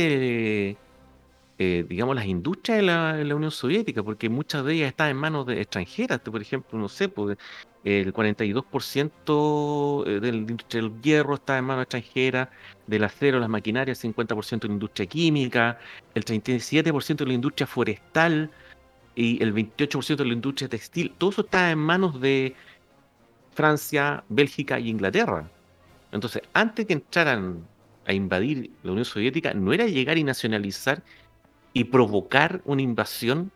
eh, 1.61 1.85
digamos, 1.89 2.15
las 2.15 2.25
industrias 2.25 2.77
de 2.77 2.83
la, 3.25 3.35
Unión 3.35 3.51
Soviética, 3.51 4.01
porque 4.01 4.29
muchas 4.29 4.63
de 4.63 4.75
ellas 4.75 4.87
estaban 4.89 5.11
en 5.11 5.17
manos 5.17 5.45
de 5.45 5.59
extranjeras. 5.59 6.19
Por 6.19 6.41
ejemplo, 6.41 6.79
no 6.79 6.87
sé, 6.87 7.09
pues, 7.09 7.37
el 7.83 8.13
42% 8.13 10.07
eh, 10.07 10.19
del 10.21 10.35
industria 10.35 10.81
del 10.83 11.01
hierro 11.01 11.35
estaba 11.35 11.59
en 11.59 11.65
manos 11.65 11.83
extranjeras, 11.83 12.47
del 12.87 13.03
acero, 13.03 13.39
las 13.39 13.49
maquinarias, 13.49 14.01
50% 14.01 14.61
de 14.61 14.67
la 14.69 14.73
industria 14.73 15.05
química, 15.05 15.79
el 16.15 16.23
37% 16.23 17.17
de 17.17 17.25
la 17.25 17.33
industria 17.33 17.67
forestal 17.67 18.49
y 19.15 19.43
el 19.43 19.53
28% 19.53 20.15
de 20.15 20.25
la 20.25 20.33
industria 20.33 20.69
textil. 20.69 21.13
Todo 21.17 21.31
eso 21.31 21.41
estaba 21.41 21.71
en 21.71 21.79
manos 21.79 22.21
de 22.21 22.55
Francia, 23.53 24.23
Bélgica 24.29 24.79
y 24.79 24.87
Inglaterra. 24.87 25.49
Entonces, 26.13 26.41
antes 26.53 26.85
que 26.85 26.93
entraran 26.93 27.67
a 28.09 28.13
invadir 28.13 28.71
la 28.81 28.91
Unión 28.91 29.05
Soviética, 29.05 29.53
no 29.53 29.71
era 29.71 29.85
llegar 29.85 30.17
y 30.17 30.23
nacionalizar 30.23 31.03
y 31.73 31.83
provocar 31.83 32.59
una 32.65 32.81
invasión 32.81 33.51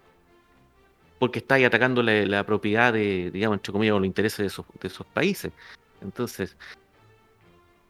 porque 1.18 1.40
está 1.40 1.56
ahí 1.56 1.64
atacando 1.64 2.04
la, 2.04 2.46
propiedad 2.46 2.94
de, 2.94 3.32
digamos, 3.32 3.58
entre 3.58 3.74
comillas, 3.74 3.96
los 3.96 4.06
intereses 4.06 4.38
de 4.38 4.46
esos, 4.46 4.66
de 4.80 4.88
esos 4.88 5.08
países. 5.08 5.52
Entonces, 6.02 6.56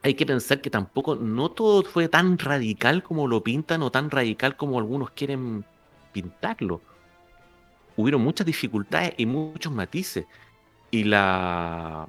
hay 0.04 0.13
que 0.13 0.26
pensar 0.26 0.62
que 0.62 0.69
tampoco, 0.69 1.17
no 1.17 1.52
todo 1.52 1.84
fue 1.84 2.08
tan 2.08 2.38
radical 2.38 3.04
como 3.04 3.28
lo 3.28 3.43
pintan 3.43 3.82
o 3.82 3.91
tan 3.91 4.10
radical 4.10 4.56
como 4.56 4.80
algunos 4.80 5.12
quieren 5.12 5.65
pintarlo. 6.13 6.82
Hubieron 7.97 8.21
muchas 8.21 8.45
dificultades 8.45 9.15
y 9.17 9.26
muchos 9.26 9.73
matices. 9.73 10.26
Y 10.91 11.04
la. 11.04 12.08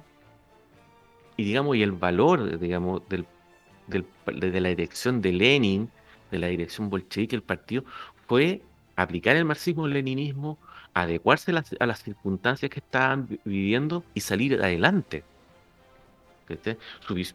Y 1.35 1.43
digamos, 1.43 1.75
y 1.75 1.83
el 1.83 1.91
valor, 1.91 2.57
digamos, 2.57 3.01
del, 3.09 3.25
del, 3.87 4.05
de 4.25 4.61
la 4.61 4.69
dirección 4.69 5.21
de 5.21 5.31
Lenin 5.31 5.89
de 6.31 6.39
la 6.39 6.47
dirección 6.47 6.89
bolchevique 6.89 7.35
del 7.35 7.43
partido 7.43 7.83
fue 8.27 8.61
aplicar 8.95 9.35
el 9.35 9.45
marxismo-leninismo, 9.45 10.57
adecuarse 10.93 11.51
a 11.51 11.85
las, 11.85 12.03
circunstancias 12.03 12.71
que 12.71 12.79
estaban 12.79 13.39
viviendo 13.43 14.03
y 14.13 14.21
salir 14.21 14.61
adelante. 14.61 15.23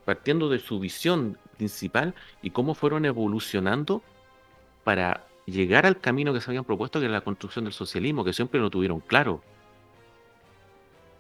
partiendo 0.05 0.49
de 0.49 0.59
su 0.59 0.81
visión 0.81 1.39
principal 1.57 2.15
y 2.43 2.51
cómo 2.51 2.75
fueron 2.75 3.05
evolucionando 3.05 4.03
para 4.85 5.27
llegar 5.47 5.85
al 5.85 6.01
camino 6.01 6.33
que 6.33 6.41
se 6.41 6.51
habían 6.51 6.65
propuesto, 6.65 7.01
que 7.01 7.07
era 7.07 7.15
la 7.15 7.21
construcción 7.21 7.65
del 7.65 7.75
socialismo, 7.75 8.25
que 8.25 8.33
siempre 8.33 8.61
lo 8.61 8.71
tuvieron 8.71 9.01
claro. 9.01 9.43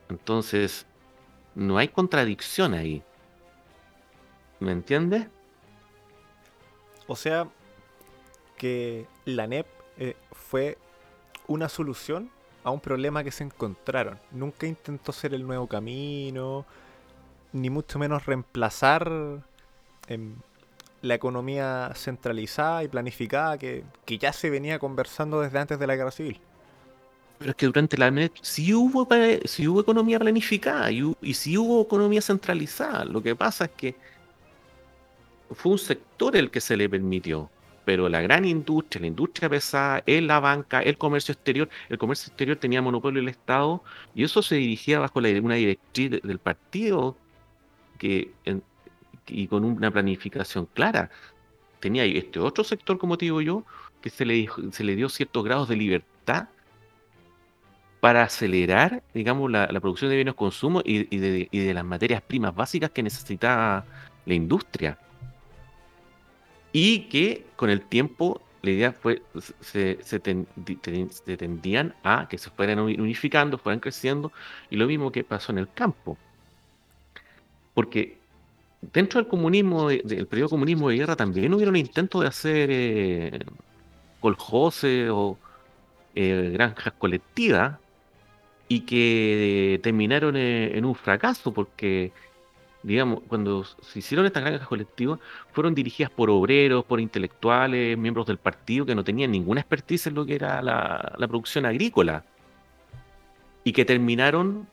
Entonces, 0.09 0.87
no 1.55 1.79
hay 1.79 1.88
contradicción 1.88 2.75
ahí. 2.75 3.03
¿Me 4.61 4.73
entiendes? 4.73 5.27
O 7.07 7.16
sea, 7.16 7.49
que 8.57 9.07
la 9.25 9.46
NEP 9.46 9.66
eh, 9.96 10.16
fue 10.33 10.77
una 11.49 11.68
solución 11.68 12.31
a 12.62 12.70
un 12.70 12.81
problema 12.81 13.25
que 13.25 13.31
se 13.31 13.42
encontraron. 13.42 14.18
Nunca 14.31 14.66
intentó 14.66 15.12
ser 15.12 15.33
el 15.33 15.46
nuevo 15.46 15.66
camino, 15.66 16.66
ni 17.53 17.70
mucho 17.70 17.99
menos 17.99 18.27
reemplazar 18.27 19.11
em, 20.09 20.35
la 21.01 21.14
economía 21.14 21.90
centralizada 21.94 22.85
y 22.85 22.88
planificada 22.88 23.57
que, 23.57 23.85
ya 24.07 24.33
se 24.33 24.51
venía 24.51 24.79
conversando 24.79 25.40
desde 25.40 25.59
antes 25.59 25.79
de 25.79 25.87
la 25.87 25.96
guerra 25.96 26.11
civil. 26.11 26.38
Pero 27.38 27.53
es 27.53 27.57
que 27.57 27.64
durante 27.64 27.96
la 27.96 28.11
NEP 28.11 28.35
sí 28.42 28.75
hubo, 28.75 29.09
sí 29.46 29.66
hubo 29.66 29.81
economía 29.81 30.18
planificada 30.18 30.90
y, 30.90 31.16
y 31.23 31.33
sí 31.33 31.57
hubo 31.57 31.81
economía 31.81 32.20
centralizada. 32.20 33.07
Lo 33.07 33.23
que 33.23 33.35
pasa 33.35 33.64
es 33.64 33.70
que 33.70 33.96
fue 35.53 35.73
un 35.73 35.79
sector 35.79 36.37
el 36.37 36.51
que 36.51 36.61
se 36.61 36.77
le 36.77 36.89
permitió 36.89 37.51
pero 37.85 38.09
la 38.09 38.21
gran 38.21 38.45
industria, 38.45 39.01
la 39.01 39.07
industria 39.09 39.49
pesada, 39.49 40.03
en 40.07 40.27
la 40.27 40.39
banca, 40.39 40.81
el 40.81 40.97
comercio 40.97 41.33
exterior, 41.33 41.69
el 41.89 41.99
comercio 41.99 42.29
exterior 42.29 42.57
tenía 42.57 42.81
monopolio 42.83 43.21
el 43.21 43.29
Estado 43.29 43.83
y 44.15 44.23
eso 44.23 44.43
se 44.43 44.55
dirigía 44.57 45.01
bajo 45.01 45.19
una 45.19 45.55
directriz 45.57 46.23
del 46.23 46.39
partido 46.39 47.17
y 48.01 49.47
con 49.49 49.65
una 49.65 49.91
planificación 49.91 50.67
clara. 50.67 51.11
Tenía 51.81 52.05
este 52.05 52.39
otro 52.39 52.63
sector, 52.65 52.97
como 52.97 53.19
te 53.19 53.25
digo 53.25 53.41
yo, 53.41 53.65
que 54.01 54.11
se 54.11 54.25
le, 54.25 54.49
se 54.71 54.85
le 54.85 54.95
dio 54.95 55.09
ciertos 55.09 55.45
grados 55.45 55.69
de 55.69 55.75
libertad 55.75 56.49
para 58.01 58.23
acelerar, 58.23 59.03
digamos, 59.15 59.51
la, 59.51 59.67
producción 59.81 60.11
de 60.11 60.17
bienes 60.17 60.35
consumo 60.35 60.81
y 60.85 61.19
de 61.19 61.75
las 61.75 61.85
materias 61.85 62.23
primas 62.23 62.55
básicas 62.55 62.91
que 62.91 63.03
necesitaba 63.03 63.85
la 64.27 64.35
industria 64.35 64.99
y 66.72 67.09
que 67.09 67.46
con 67.56 67.70
el 67.70 67.83
tiempo 67.83 68.40
la 68.62 68.70
idea 68.70 68.92
fue, 68.92 69.22
se, 69.61 69.98
se, 70.02 70.20
tendían 70.20 71.94
a 72.02 72.28
que 72.28 72.37
se 72.37 72.50
fueran 72.50 72.78
unificando, 72.78 73.56
fueran 73.59 73.80
creciendo, 73.80 74.33
y 74.68 74.76
lo 74.76 74.87
mismo 74.87 75.11
que 75.11 75.24
pasó 75.24 75.52
en 75.52 75.59
el 75.59 75.72
campo. 75.72 76.18
Porque 77.72 78.18
dentro 78.83 79.20
del 79.20 79.28
comunismo, 79.28 79.88
del 79.88 80.26
periodo 80.26 80.50
comunismo 80.50 80.90
de 80.90 80.96
guerra, 80.96 81.16
también 81.16 81.54
hubieron 81.54 81.76
intentos 81.76 82.20
de 82.20 82.28
hacer 82.28 82.68
eh, 82.70 83.40
o 84.20 85.38
eh, 86.14 86.50
granjas 86.52 86.92
colectivas, 86.98 87.78
y 88.68 88.83
que 88.83 89.80
terminaron 89.83 90.37
eh, 90.37 90.76
en 90.78 90.85
un 90.85 90.94
fracaso, 90.94 91.52
porque 91.52 92.12
digamos, 92.83 93.21
cuando 93.29 93.64
se 93.64 93.99
hicieron 93.99 94.27
estas 94.27 94.43
granjas 94.43 94.66
colectivas, 94.66 95.19
fueron 95.53 95.75
dirigidas 95.75 96.11
por 96.11 96.31
obreros, 96.31 96.85
por 96.85 97.01
intelectuales, 97.01 97.99
miembros 97.99 98.27
del 98.27 98.38
partido 98.38 98.87
que 98.87 98.95
no 98.95 99.05
tenían 99.05 99.31
ninguna 99.31 99.61
expertise 99.61 100.07
en 100.07 100.14
lo 100.14 100.25
que 100.25 100.35
era 100.35 100.62
la, 100.62 101.29
producción 101.29 101.66
agrícola 101.66 102.25
y 103.64 103.73
que 103.73 103.85
terminaron 103.85 104.66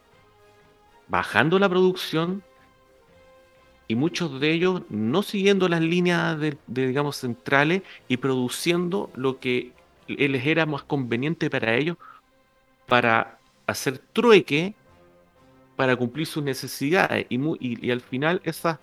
bajando 1.09 1.59
la 1.59 1.67
producción 1.67 2.43
y 3.89 3.95
muchos 3.95 4.39
de 4.39 4.51
ellos 4.51 4.81
no 4.89 5.21
siguiendo 5.23 5.69
las 5.69 5.81
líneas 5.81 6.39
de, 6.39 6.57
digamos 6.67 7.17
centrales 7.17 7.83
y 8.07 8.17
produciendo 8.17 9.09
lo 9.15 9.39
que 9.39 9.71
les 10.07 10.45
era 10.45 10.65
más 10.65 10.83
conveniente 10.83 11.49
para 11.49 11.75
ellos 11.75 11.97
para 12.85 13.37
hacer 13.65 13.97
trueque 13.97 14.75
para 15.77 15.95
cumplir 15.95 16.25
sus 16.25 16.43
necesidades 16.43 17.27
y, 17.29 17.91
al 17.91 18.01
final 18.01 18.41
esas 18.43 18.79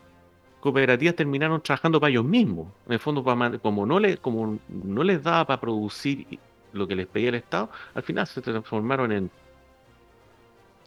cooperativas 0.60 1.16
terminaron 1.16 1.60
trabajando 1.60 2.00
para 2.00 2.12
ellos 2.12 2.24
mismos. 2.24 2.68
En 2.86 2.94
el 2.94 2.98
fondo, 3.00 3.22
como, 3.60 3.84
no 3.84 3.98
les, 3.98 4.18
como 4.20 4.58
no 4.68 5.02
les 5.02 5.22
daba 5.22 5.44
para 5.46 5.60
producir 5.60 6.38
lo 6.72 6.88
que 6.88 6.94
les 6.94 7.06
pedía 7.06 7.28
el 7.30 7.34
Estado, 7.34 7.68
al 7.94 8.02
final 8.04 8.26
se 8.26 8.40
transformaron 8.40 9.12
en, 9.12 9.30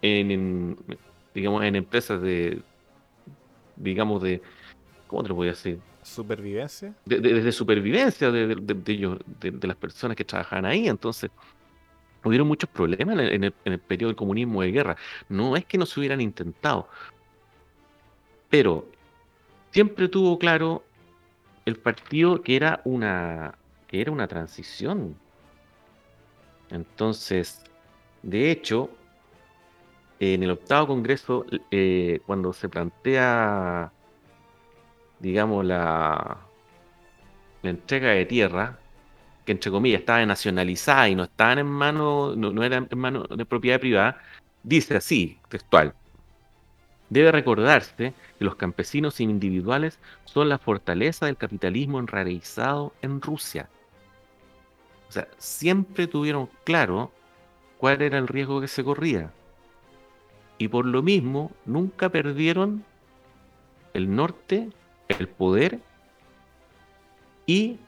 en, 0.01 0.77
digamos, 1.35 1.63
en 1.63 1.75
empresas 1.75 2.21
de, 2.21 2.61
digamos, 3.75 4.23
de, 4.23 4.41
¿cómo 5.07 5.23
te 5.23 5.29
lo 5.29 5.35
voy 5.35 5.47
a 5.47 5.51
decir? 5.51 5.79
Supervivencia. 6.03 6.93
De, 7.05 7.51
supervivencia 7.51 8.31
de, 8.31 8.55
ellos, 8.87 9.19
de, 9.41 9.67
las 9.67 9.75
personas 9.75 10.15
que 10.15 10.23
trabajaban 10.23 10.65
ahí. 10.65 10.87
Entonces, 10.87 11.29
hubieron 12.27 12.47
muchos 12.47 12.69
problemas 12.69 13.17
en 13.19 13.43
el, 13.43 13.53
en 13.65 13.79
periodo 13.79 14.09
del 14.09 14.15
comunismo 14.15 14.61
de 14.61 14.71
guerra. 14.71 14.97
No 15.29 15.55
es 15.55 15.65
que 15.65 15.77
no 15.77 15.85
se 15.85 15.99
hubieran 15.99 16.21
intentado, 16.21 16.87
pero 18.49 18.87
siempre 19.71 20.07
tuvo 20.07 20.37
claro 20.39 20.83
el 21.65 21.77
partido 21.77 22.41
que 22.41 22.55
era 22.55 22.81
una 22.85 23.55
que 23.87 24.01
era 24.01 24.11
una 24.11 24.27
transición. 24.27 25.15
Entonces, 26.69 27.63
de 28.23 28.51
hecho, 28.51 28.89
en 30.19 30.43
el 30.43 30.51
octavo 30.51 30.87
congreso, 30.87 31.45
eh, 31.71 32.19
cuando 32.25 32.53
se 32.53 32.67
plantea, 32.69 33.91
digamos, 35.19 35.65
la, 35.65 36.37
la 37.61 37.69
entrega 37.69 38.09
de 38.09 38.25
tierra, 38.25 38.79
que 39.47 39.53
entre 39.53 39.71
comillas 39.71 40.01
estaba 40.01 40.25
nacionalizada 40.25 41.07
y 41.07 41.15
no 41.15 41.23
estaban 41.23 41.59
en 41.59 41.67
manos, 41.67 42.35
no, 42.35 42.51
no 42.51 42.63
era 42.65 42.85
en 42.89 42.99
manos 42.99 43.27
de 43.29 43.45
propiedad 43.45 43.79
privada, 43.79 44.21
dice 44.61 44.97
así, 44.97 45.39
textual. 45.47 45.93
Debe 47.09 47.31
recordarse 47.31 48.13
que 48.37 48.43
los 48.43 48.55
campesinos 48.57 49.21
individuales 49.21 49.99
son 50.25 50.49
la 50.49 50.57
fortaleza 50.57 51.27
del 51.27 51.37
capitalismo 51.37 51.97
enraizado 51.97 52.93
en 53.01 53.21
Rusia. 53.21 53.69
O 55.07 55.13
sea, 55.13 55.29
siempre 55.37 56.07
tuvieron 56.07 56.49
claro 56.65 57.13
cuál 57.77 58.01
era 58.01 58.17
el 58.17 58.27
riesgo 58.27 58.59
que 58.59 58.67
se 58.67 58.83
corría. 58.83 59.31
Y 60.57 60.67
por 60.67 60.85
lo 60.85 61.01
mismo, 61.01 61.53
nunca 61.65 62.09
perdieron 62.09 62.83
el 63.93 64.13
norte, 64.13 64.67
el 65.07 65.29
poder 65.29 65.79
y 67.45 67.79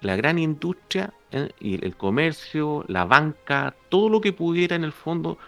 la 0.00 0.16
gran 0.16 0.38
industria 0.38 1.12
eh, 1.30 1.50
y 1.60 1.84
el 1.84 1.96
comercio, 1.96 2.84
la 2.88 3.04
banca, 3.04 3.74
todo 3.88 4.08
lo 4.08 4.20
que 4.20 4.32
pudiera 4.32 4.76
en 4.76 4.84
el 4.84 4.92
fondo 4.92 5.38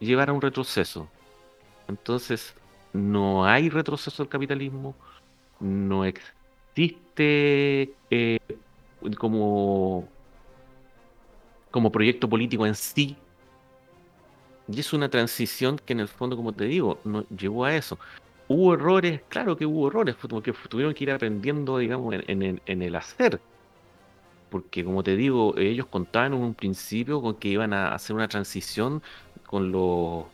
llevar 0.00 0.30
a 0.30 0.32
un 0.32 0.40
retroceso. 0.40 1.08
Entonces, 1.88 2.54
no 2.92 3.44
hay 3.46 3.70
retroceso 3.70 4.22
del 4.22 4.30
capitalismo, 4.30 4.94
no 5.60 6.04
existe 6.04 7.94
eh, 8.10 8.38
como, 9.18 10.08
como 11.70 11.92
proyecto 11.92 12.28
político 12.28 12.66
en 12.66 12.74
sí. 12.74 13.16
Y 14.66 14.80
es 14.80 14.92
una 14.92 15.10
transición 15.10 15.78
que 15.78 15.92
en 15.92 16.00
el 16.00 16.08
fondo, 16.08 16.36
como 16.36 16.52
te 16.52 16.64
digo, 16.64 16.98
no 17.04 17.26
llevó 17.28 17.66
a 17.66 17.76
eso. 17.76 17.98
Hubo 18.48 18.74
errores, 18.74 19.20
claro 19.28 19.56
que 19.56 19.66
hubo 19.66 19.88
errores, 19.88 20.16
porque 20.16 20.52
tuvieron 20.68 20.94
que 20.94 21.04
ir 21.04 21.10
aprendiendo, 21.10 21.78
digamos, 21.78 22.14
en 22.26 22.82
el 22.82 22.94
hacer. 22.94 23.40
Porque, 24.50 24.84
como 24.84 25.02
te 25.02 25.16
digo, 25.16 25.56
ellos 25.56 25.86
contaban 25.86 26.34
en 26.34 26.40
un 26.40 26.54
principio 26.54 27.20
con 27.22 27.36
que 27.36 27.48
iban 27.48 27.72
a 27.72 27.94
hacer 27.94 28.14
una 28.14 28.28
transición 28.28 29.02
con 29.46 29.72
los 29.72 30.26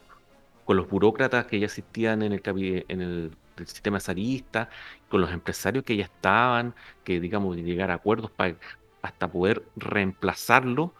con 0.71 0.77
los 0.77 0.89
burócratas 0.89 1.47
que 1.47 1.59
ya 1.59 1.67
existían 1.67 2.23
en 2.23 2.33
el, 2.33 2.43
en 2.89 3.01
el, 3.01 3.33
sistema 3.67 3.99
zarista, 3.99 4.71
con 5.09 5.21
los 5.21 5.33
empresarios 5.33 5.83
que 5.83 5.97
ya 5.97 6.05
estaban, 6.05 6.77
que 7.03 7.19
digamos 7.19 7.57
llegar 7.57 7.91
a 7.91 7.95
acuerdos 7.95 8.31
para 8.31 8.55
hasta 9.03 9.27
poder 9.27 9.65
reemplazarlo. 9.75 10.95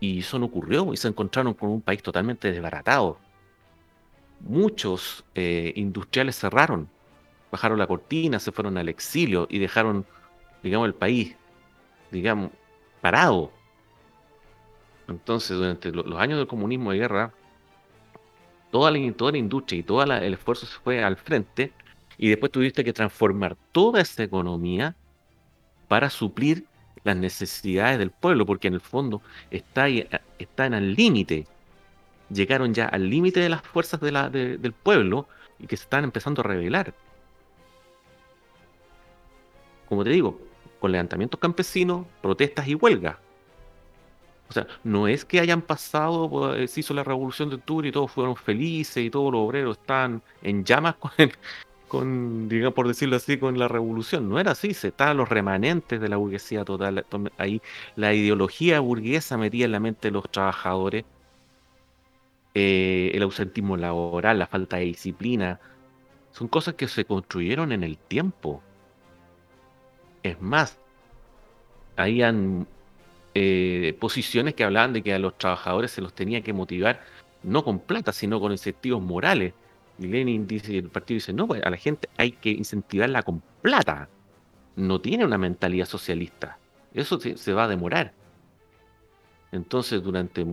Y 0.00 0.18
eso 0.18 0.40
no 0.40 0.46
ocurrió 0.46 0.92
y 0.92 0.96
se 0.96 1.06
encontraron 1.06 1.54
con 1.54 1.70
un 1.70 1.80
país 1.80 2.02
totalmente 2.02 2.50
desbaratado. 2.50 3.18
Muchos 4.40 5.24
eh, 5.36 5.72
industriales 5.76 6.36
cerraron, 6.36 6.88
bajaron 7.52 7.78
la 7.78 7.86
cortina, 7.86 8.40
se 8.40 8.50
fueron 8.50 8.76
al 8.76 8.88
exilio 8.88 9.46
y 9.48 9.60
dejaron, 9.60 10.04
digamos, 10.64 10.86
el 10.88 10.94
país, 10.94 11.36
digamos, 12.10 12.50
parado. 13.00 13.50
Entonces, 15.08 15.56
durante 15.56 15.90
los 15.90 16.18
años 16.18 16.38
del 16.38 16.46
comunismo 16.46 16.92
de 16.92 16.98
guerra, 16.98 17.32
toda 18.70 18.90
la, 18.90 19.12
toda 19.12 19.32
la 19.32 19.38
industria 19.38 19.80
y 19.80 19.82
todo 19.82 20.02
el 20.02 20.34
esfuerzo 20.34 20.66
se 20.66 20.78
fue 20.78 21.02
al 21.02 21.16
frente 21.16 21.72
y 22.16 22.28
después 22.28 22.52
tuviste 22.52 22.84
que 22.84 22.92
transformar 22.92 23.56
toda 23.72 24.00
esa 24.00 24.22
economía 24.22 24.94
para 25.88 26.10
suplir 26.10 26.66
las 27.02 27.16
necesidades 27.16 27.98
del 27.98 28.10
pueblo, 28.10 28.46
porque 28.46 28.68
en 28.68 28.74
el 28.74 28.80
fondo 28.80 29.22
está 29.50 29.88
están 30.38 30.74
al 30.74 30.94
límite. 30.94 31.46
Llegaron 32.28 32.74
ya 32.74 32.86
al 32.86 33.08
límite 33.10 33.40
de 33.40 33.48
las 33.48 33.62
fuerzas 33.62 34.00
del 34.00 34.72
pueblo 34.82 35.28
y 35.58 35.66
que 35.66 35.76
se 35.76 35.84
están 35.84 36.04
empezando 36.04 36.42
a 36.42 36.44
rebelar. 36.44 36.94
Como 39.86 40.04
te 40.04 40.10
digo, 40.10 40.40
con 40.80 40.92
levantamientos 40.92 41.38
campesinos, 41.40 42.06
protestas 42.22 42.66
y 42.68 42.74
huelgas. 42.74 43.16
O 44.48 44.52
sea, 44.52 44.66
no 44.82 45.06
es 45.06 45.24
que 45.24 45.38
hayan 45.40 45.62
pasado, 45.62 46.28
pues, 46.28 46.72
se 46.72 46.80
hizo 46.80 46.92
la 46.94 47.04
revolución 47.04 47.50
de 47.50 47.56
octubre 47.56 47.88
y 47.88 47.92
todos 47.92 48.10
fueron 48.10 48.34
felices 48.34 49.04
y 49.04 49.10
todos 49.10 49.32
los 49.32 49.42
obreros 49.42 49.78
están 49.78 50.22
en 50.42 50.64
llamas 50.64 50.96
con, 50.96 51.12
con 51.88 52.48
digamos, 52.48 52.74
por 52.74 52.88
decirlo 52.88 53.16
así, 53.16 53.38
con 53.38 53.58
la 53.58 53.68
revolución. 53.68 54.28
No 54.28 54.40
era 54.40 54.52
así, 54.52 54.74
se 54.74 54.88
estaban 54.88 55.16
los 55.18 55.28
remanentes 55.28 56.00
de 56.00 56.08
la 56.08 56.16
burguesía 56.16 56.64
total. 56.64 57.06
Ahí 57.38 57.62
la 57.96 58.14
ideología 58.14 58.80
burguesa 58.80 59.36
metía 59.38 59.66
en 59.66 59.72
la 59.72 59.80
mente 59.80 60.08
de 60.08 60.12
los 60.12 60.30
trabajadores, 60.30 61.04
eh, 62.54 63.12
el 63.14 63.22
ausentismo 63.22 63.76
laboral, 63.76 64.38
la 64.38 64.46
falta 64.46 64.76
de 64.78 64.84
disciplina, 64.86 65.60
son 66.32 66.48
cosas 66.48 66.74
que 66.74 66.88
se 66.88 67.04
construyeron 67.04 67.72
en 67.72 67.84
el 67.84 67.98
tiempo. 67.98 68.62
Es 70.22 70.40
más, 70.40 70.78
habían 71.96 72.66
eh, 73.34 73.96
posiciones 74.00 74.54
que 74.54 74.64
hablaban 74.64 74.92
de 74.92 75.02
que 75.02 75.14
a 75.14 75.18
los 75.18 75.38
trabajadores 75.38 75.92
se 75.92 76.00
los 76.00 76.12
tenía 76.12 76.42
que 76.42 76.52
motivar 76.52 77.00
no 77.42 77.64
con 77.64 77.78
plata, 77.78 78.12
sino 78.12 78.40
con 78.40 78.52
incentivos 78.52 79.02
morales. 79.02 79.54
Y 79.98 80.06
Lenin 80.06 80.46
dice, 80.46 80.78
el 80.78 80.88
partido 80.88 81.16
dice, 81.16 81.32
no, 81.32 81.46
pues 81.46 81.62
a 81.62 81.70
la 81.70 81.76
gente 81.76 82.08
hay 82.16 82.32
que 82.32 82.50
incentivarla 82.50 83.22
con 83.22 83.42
plata. 83.62 84.08
No 84.76 85.00
tiene 85.00 85.24
una 85.24 85.38
mentalidad 85.38 85.86
socialista. 85.86 86.58
Eso 86.92 87.20
se, 87.20 87.52
va 87.52 87.64
a 87.64 87.68
demorar. 87.68 88.12
Entonces, 89.52 90.02
durante 90.02 90.44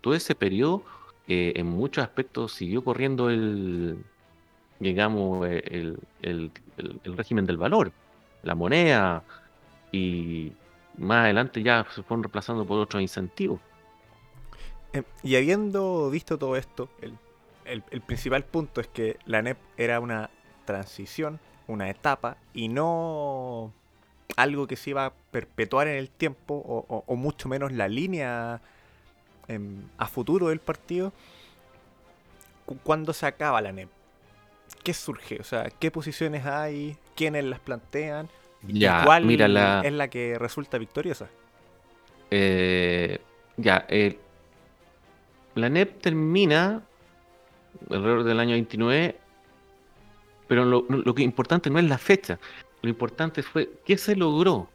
todo 0.00 0.14
ese 0.14 0.34
periodo, 0.34 0.82
eh, 1.26 1.52
en 1.56 1.66
muchos 1.66 2.04
aspectos 2.04 2.52
siguió 2.52 2.82
corriendo 2.84 3.30
el, 3.30 3.98
digamos, 4.78 5.46
el, 5.46 5.98
el 6.22 6.50
régimen 7.16 7.46
del 7.46 7.56
valor, 7.56 7.92
la 8.42 8.54
moneda 8.54 9.22
y 9.92 10.52
más 10.96 11.24
adelante 11.24 11.62
ya 11.62 11.86
se 11.94 12.02
fueron 12.02 12.24
reemplazando 12.24 12.66
por 12.66 12.78
otros 12.78 13.02
incentivos. 13.02 13.60
Em, 14.92 15.04
y 15.22 15.36
habiendo 15.36 16.10
visto 16.10 16.38
todo 16.38 16.56
esto, 16.56 16.88
el, 17.00 17.82
principal 18.02 18.44
punto 18.44 18.80
es 18.80 18.88
que 18.88 19.18
la 19.26 19.42
NEP 19.42 19.58
era 19.76 20.00
una 20.00 20.30
transición, 20.64 21.38
una 21.66 21.90
etapa, 21.90 22.38
y 22.54 22.68
no 22.68 23.72
algo 24.36 24.66
que 24.66 24.76
se 24.76 24.90
iba 24.90 25.06
a 25.06 25.12
perpetuar 25.30 25.88
en 25.88 25.96
el 25.96 26.08
tiempo, 26.08 26.54
o, 26.56 27.16
mucho 27.16 27.48
menos 27.48 27.72
la 27.72 27.88
línea 27.88 28.60
em, 29.48 29.82
a 29.98 30.06
futuro 30.06 30.48
del 30.48 30.60
partido. 30.60 31.12
¿Cuándo 32.82 33.12
se 33.12 33.26
acaba 33.26 33.60
la 33.60 33.72
NEP? 33.72 33.88
¿Qué 34.82 34.94
surge? 34.94 35.38
O 35.40 35.44
sea, 35.44 35.70
¿qué 35.78 35.90
posiciones 35.90 36.46
hay? 36.46 36.96
¿Quiénes 37.18 37.44
las 37.46 37.58
plantean? 37.58 38.28
Ya, 38.62 39.02
¿Cuál 39.04 39.24
mira 39.24 39.48
la... 39.48 39.82
es 39.84 39.92
la 39.92 40.06
que 40.06 40.38
resulta 40.38 40.78
victoriosa? 40.78 41.28
Eh, 42.30 43.18
ya, 43.56 43.84
eh, 43.88 44.20
la 45.56 45.68
NEP 45.68 46.00
termina 46.00 46.80
alrededor 47.90 48.22
del 48.22 48.38
año 48.38 48.52
29, 48.52 49.16
pero 50.46 50.64
lo, 50.64 50.86
lo 50.88 51.12
que 51.12 51.24
importante 51.24 51.70
no 51.70 51.80
es 51.80 51.86
la 51.86 51.98
fecha, 51.98 52.38
lo 52.82 52.88
importante 52.88 53.42
fue 53.42 53.68
qué 53.84 53.98
se 53.98 54.14
logró, 54.14 54.68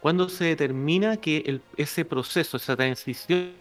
cuándo 0.00 0.30
se 0.30 0.46
determina 0.46 1.18
que 1.18 1.42
el, 1.44 1.60
ese 1.76 2.06
proceso, 2.06 2.56
esa 2.56 2.74
transición 2.74 3.52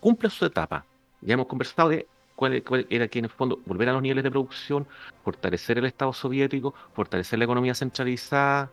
cumple 0.00 0.30
su 0.30 0.46
etapa. 0.46 0.86
Ya 1.20 1.34
hemos 1.34 1.48
conversado 1.48 1.90
de 1.90 2.06
cuál, 2.38 2.86
era 2.88 3.08
que 3.08 3.18
en 3.18 3.24
el 3.24 3.30
fondo 3.30 3.60
volver 3.66 3.88
a 3.88 3.92
los 3.92 4.02
niveles 4.02 4.22
de 4.22 4.30
producción, 4.30 4.86
fortalecer 5.24 5.78
el 5.78 5.86
Estado 5.86 6.12
soviético, 6.12 6.72
fortalecer 6.94 7.38
la 7.38 7.46
economía 7.46 7.74
centralizada, 7.74 8.70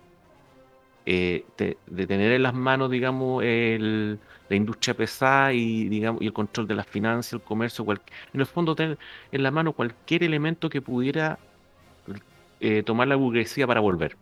eh, 1.08 1.46
de, 1.58 2.08
tener 2.08 2.32
en 2.32 2.44
las 2.44 2.54
manos, 2.54 2.92
digamos, 2.92 3.44
la 3.44 4.56
industria 4.56 4.94
pesada 4.96 5.52
y, 5.54 5.90
digamos, 5.90 6.22
y 6.22 6.28
el 6.28 6.34
control 6.34 6.68
de 6.68 6.76
las 6.76 6.86
finanzas, 6.86 7.34
el 7.34 7.42
comercio, 7.42 7.86
en 8.34 8.40
el 8.40 8.46
fondo 8.46 8.76
tener 8.76 9.00
en 9.32 9.42
la 9.42 9.50
mano 9.50 9.74
cualquier 9.74 10.24
elemento 10.24 10.70
que 10.70 10.82
pudiera 10.82 11.40
eh, 12.60 12.84
tomar 12.84 13.08
la 13.08 13.16
burguesía 13.16 13.66
para 13.66 13.80
volver. 13.80 14.16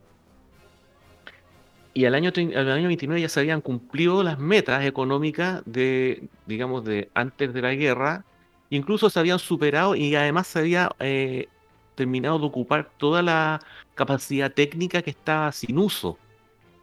y 1.94 2.06
al 2.06 2.16
año, 2.16 2.32
al 2.36 2.72
año 2.72 2.88
29 2.88 3.22
ya 3.22 3.30
se 3.30 3.42
habían 3.42 3.62
cumplido 3.62 4.24
las 4.24 4.40
metas 4.40 4.86
económicas 4.86 5.64
de, 5.66 6.28
digamos, 6.48 6.86
de 6.86 7.10
antes 7.14 7.54
de 7.54 7.62
la 7.62 7.76
guerra, 7.76 8.26
incluso 8.76 9.10
se 9.10 9.20
habían 9.20 9.40
superado 9.40 9.96
y 9.96 10.16
además 10.16 10.48
se 10.48 10.60
había 10.60 10.92
eh, 11.00 11.48
terminado 11.96 12.40
de 12.40 12.46
ocupar 12.46 12.90
toda 12.98 13.22
la 13.22 13.60
capacidad 13.96 14.52
técnica 14.52 15.02
que 15.02 15.12
estaba 15.12 15.52
sin 15.52 15.78
uso 15.78 16.18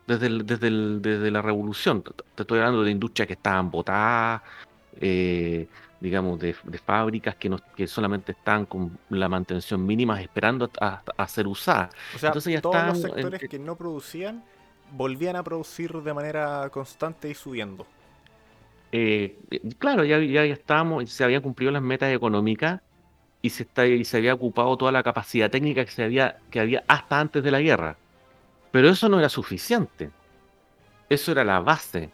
desde, 0.06 0.42
desde, 0.42 0.70
desde 1.00 1.30
la 1.30 1.42
revolución. 1.42 2.02
Te 2.34 2.42
estoy 2.42 2.58
hablando 2.58 2.82
de 2.82 2.90
industrias 2.90 3.26
que 3.26 3.34
estaban 3.34 3.70
botadas, 3.70 4.42
eh, 5.00 5.68
digamos, 6.00 6.38
de, 6.40 6.54
fábricas 6.84 7.36
que, 7.36 7.48
no, 7.48 7.58
que 7.76 7.86
solamente 7.86 8.32
están 8.32 8.66
con 8.66 8.98
la 9.10 9.28
mantención 9.28 9.84
mínima 9.84 10.20
esperando 10.20 10.70
a, 10.80 11.28
ser 11.28 11.46
usadas. 11.46 11.90
O 12.14 12.18
sea, 12.18 12.28
Entonces 12.28 12.54
ya 12.54 12.60
todos 12.60 12.86
los 12.86 13.00
sectores 13.02 13.40
que 13.48 13.58
no 13.58 13.76
producían 13.76 14.42
volvían 14.92 15.36
a 15.36 15.42
producir 15.42 15.92
de 15.92 16.14
manera 16.14 16.68
constante 16.70 17.28
y 17.28 17.34
subiendo. 17.34 17.86
Eh, 18.92 19.38
claro, 19.78 20.04
ya, 20.04 20.18
ya, 20.18 20.44
estábamos, 20.44 21.10
se 21.10 21.22
habían 21.24 21.42
cumplido 21.42 21.72
las 21.72 21.82
metas 21.82 22.12
económicas 22.12 22.80
y 23.42 23.50
se, 23.50 23.66
había 24.16 24.34
ocupado 24.34 24.76
toda 24.76 24.92
la 24.92 25.02
capacidad 25.02 25.50
técnica 25.50 25.84
que, 25.84 25.90
se 25.90 26.02
había, 26.02 26.38
que 26.50 26.60
había 26.60 26.84
hasta 26.88 27.20
antes 27.20 27.42
de 27.42 27.50
la 27.50 27.60
guerra. 27.60 27.96
Pero 28.70 28.88
eso 28.88 29.08
no 29.08 29.18
era 29.18 29.28
suficiente. 29.28 30.10
Eso 31.08 31.32
era 31.32 31.44
la 31.44 31.60
base. 31.60 32.10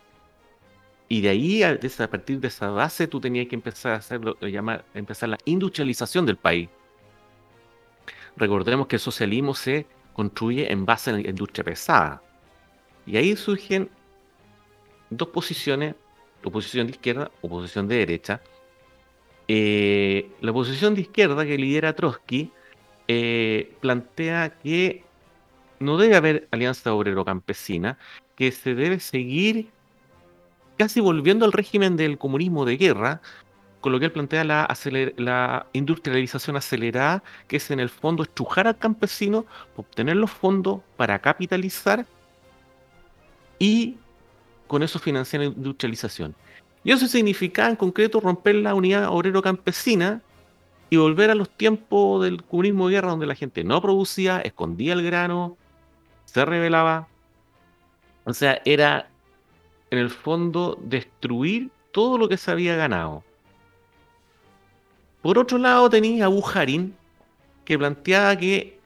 Y 1.08 1.20
de 1.20 1.28
ahí, 1.28 1.62
a, 1.62 1.78
partir 2.10 2.40
de 2.40 2.48
esa 2.48 2.70
base, 2.70 3.06
tú 3.06 3.20
tenías 3.20 3.46
que 3.46 3.54
empezar 3.54 3.92
a 3.92 3.96
hacer 3.96 4.24
lo, 4.24 4.38
llamar, 4.40 4.84
empezar 4.94 5.28
la 5.28 5.38
industrialización 5.44 6.26
del 6.26 6.36
país. 6.36 6.68
Recordemos 8.36 8.86
que 8.86 8.96
el 8.96 9.00
socialismo 9.00 9.54
se 9.54 9.86
construye 10.12 10.70
en 10.72 10.84
base 10.84 11.10
en 11.10 11.22
la 11.22 11.28
industria 11.28 11.64
pesada. 11.64 12.22
Y 13.06 13.16
ahí 13.16 13.36
surgen 13.36 13.88
dos 15.10 15.28
posiciones, 15.28 15.94
oposición 16.44 16.86
de 16.86 16.92
izquierda, 16.92 17.30
oposición 17.42 17.88
de 17.88 17.96
derecha. 17.96 18.40
Eh, 19.48 20.30
la 20.40 20.50
oposición 20.50 20.94
de 20.94 21.02
izquierda 21.02 21.44
que 21.44 21.56
lidera 21.56 21.94
Trotsky 21.94 22.50
eh, 23.08 23.72
plantea 23.80 24.50
que 24.58 25.04
no 25.78 25.98
debe 25.98 26.16
haber 26.16 26.48
alianza 26.50 26.92
obrero-campesina, 26.94 27.98
que 28.34 28.50
se 28.50 28.74
debe 28.74 28.98
seguir 29.00 29.68
casi 30.78 31.00
volviendo 31.00 31.44
al 31.44 31.52
régimen 31.52 31.96
del 31.96 32.18
comunismo 32.18 32.64
de 32.64 32.76
guerra, 32.76 33.20
con 33.80 33.92
lo 33.92 33.98
que 33.98 34.06
él 34.06 34.12
plantea 34.12 34.44
la, 34.44 34.68
la, 35.16 35.66
industrialización 35.72 36.56
acelerada, 36.56 37.22
que 37.46 37.58
es 37.58 37.70
en 37.70 37.80
el 37.80 37.88
fondo 37.88 38.24
estrujar 38.24 38.66
al 38.66 38.78
campesino, 38.78 39.46
obtener 39.76 40.16
los 40.16 40.30
fondos 40.30 40.80
para 40.96 41.18
capitalizar 41.20 42.04
y 43.58 43.96
con 44.66 44.82
eso 44.82 44.98
financiar 44.98 45.42
la 45.42 45.48
industrialización. 45.48 46.34
Y 46.84 46.92
eso 46.92 47.06
significa 47.06 47.68
en 47.68 47.76
concreto 47.76 48.20
romper 48.20 48.56
la 48.56 48.74
unidad 48.74 49.08
obrero-campesina 49.08 50.22
y 50.88 50.96
volver 50.96 51.30
a 51.30 51.34
los 51.34 51.50
tiempos 51.50 52.22
del 52.22 52.42
comunismo 52.44 52.86
de 52.86 52.94
guerra 52.94 53.10
donde 53.10 53.26
la 53.26 53.34
gente 53.34 53.64
no 53.64 53.82
producía, 53.82 54.40
escondía 54.40 54.92
el 54.92 55.02
grano, 55.02 55.56
se 56.26 56.44
rebelaba. 56.44 57.08
O 58.24 58.32
sea, 58.32 58.60
era 58.64 59.08
en 59.90 59.98
el 59.98 60.10
fondo 60.10 60.78
destruir 60.80 61.70
todo 61.92 62.18
lo 62.18 62.28
que 62.28 62.36
se 62.36 62.50
había 62.50 62.76
ganado. 62.76 63.24
Por 65.22 65.38
otro 65.38 65.58
lado 65.58 65.90
tenía 65.90 66.26
a 66.26 66.28
Bujarin, 66.28 66.94
que 67.64 67.78
planteaba 67.78 68.36
que 68.36 68.78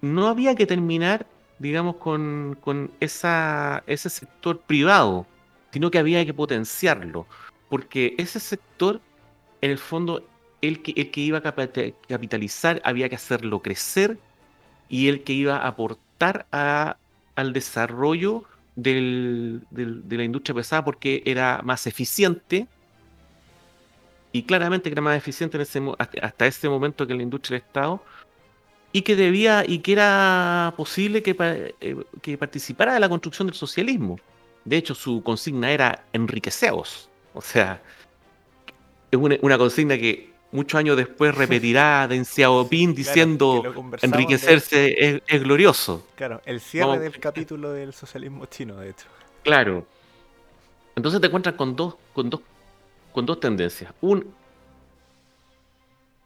no 0.00 0.28
había 0.28 0.54
que 0.54 0.66
terminar 0.66 1.26
digamos, 1.58 1.96
con, 1.96 2.58
con 2.60 2.90
esa, 3.00 3.82
ese 3.86 4.10
sector 4.10 4.60
privado, 4.60 5.26
sino 5.72 5.90
que 5.90 5.98
había 5.98 6.24
que 6.24 6.34
potenciarlo, 6.34 7.26
porque 7.68 8.14
ese 8.18 8.40
sector, 8.40 9.00
en 9.60 9.70
el 9.70 9.78
fondo, 9.78 10.26
el 10.62 10.82
que, 10.82 10.92
el 10.96 11.10
que 11.10 11.20
iba 11.20 11.38
a 11.38 11.42
capitalizar, 11.42 12.80
había 12.84 13.08
que 13.08 13.16
hacerlo 13.16 13.60
crecer 13.60 14.18
y 14.88 15.08
el 15.08 15.22
que 15.24 15.32
iba 15.32 15.58
a 15.58 15.68
aportar 15.68 16.46
a, 16.52 16.96
al 17.34 17.52
desarrollo 17.52 18.44
del, 18.74 19.62
de 19.70 20.16
la 20.16 20.24
industria 20.24 20.54
pesada 20.54 20.84
porque 20.84 21.22
era 21.24 21.60
más 21.64 21.86
eficiente 21.86 22.66
y 24.32 24.42
claramente 24.42 24.90
que 24.90 24.94
era 24.94 25.02
más 25.02 25.16
eficiente 25.16 25.56
en 25.56 25.62
ese, 25.62 25.82
hasta 26.20 26.46
ese 26.46 26.68
momento 26.68 27.06
que 27.06 27.14
la 27.14 27.22
industria 27.22 27.58
del 27.58 27.66
Estado 27.66 28.02
y 28.96 29.02
que 29.02 29.14
debía 29.14 29.62
y 29.66 29.80
que 29.80 29.92
era 29.92 30.72
posible 30.74 31.22
que, 31.22 31.36
eh, 31.82 31.96
que 32.22 32.38
participara 32.38 32.94
de 32.94 33.00
la 33.00 33.10
construcción 33.10 33.46
del 33.46 33.54
socialismo. 33.54 34.18
De 34.64 34.78
hecho, 34.78 34.94
su 34.94 35.22
consigna 35.22 35.70
era 35.70 36.06
enriqueceos. 36.14 37.10
O 37.34 37.42
sea, 37.42 37.82
es 39.10 39.18
una, 39.18 39.58
consigna 39.58 39.98
que 39.98 40.32
muchos 40.50 40.78
años 40.78 40.96
después 40.96 41.34
repetirá 41.42 42.08
Deng 42.08 42.24
Xiaoping 42.24 42.94
diciendo 42.94 43.62
enriquecerse 44.00 45.20
es, 45.26 45.42
glorioso. 45.42 46.06
Claro, 46.14 46.40
el 46.46 46.62
cierre 46.62 46.98
del 46.98 47.18
capítulo 47.20 47.72
del 47.72 47.92
socialismo 47.92 48.46
chino, 48.46 48.76
de 48.76 48.88
hecho. 48.88 49.08
Claro. 49.42 49.86
Entonces 50.94 51.20
te 51.20 51.26
encuentras 51.26 51.54
con 51.54 51.76
dos, 51.76 51.96
con 52.14 52.30
dos, 52.30 52.40
con 53.12 53.26
dos 53.26 53.40
tendencias. 53.40 53.92
Un, 54.00 54.32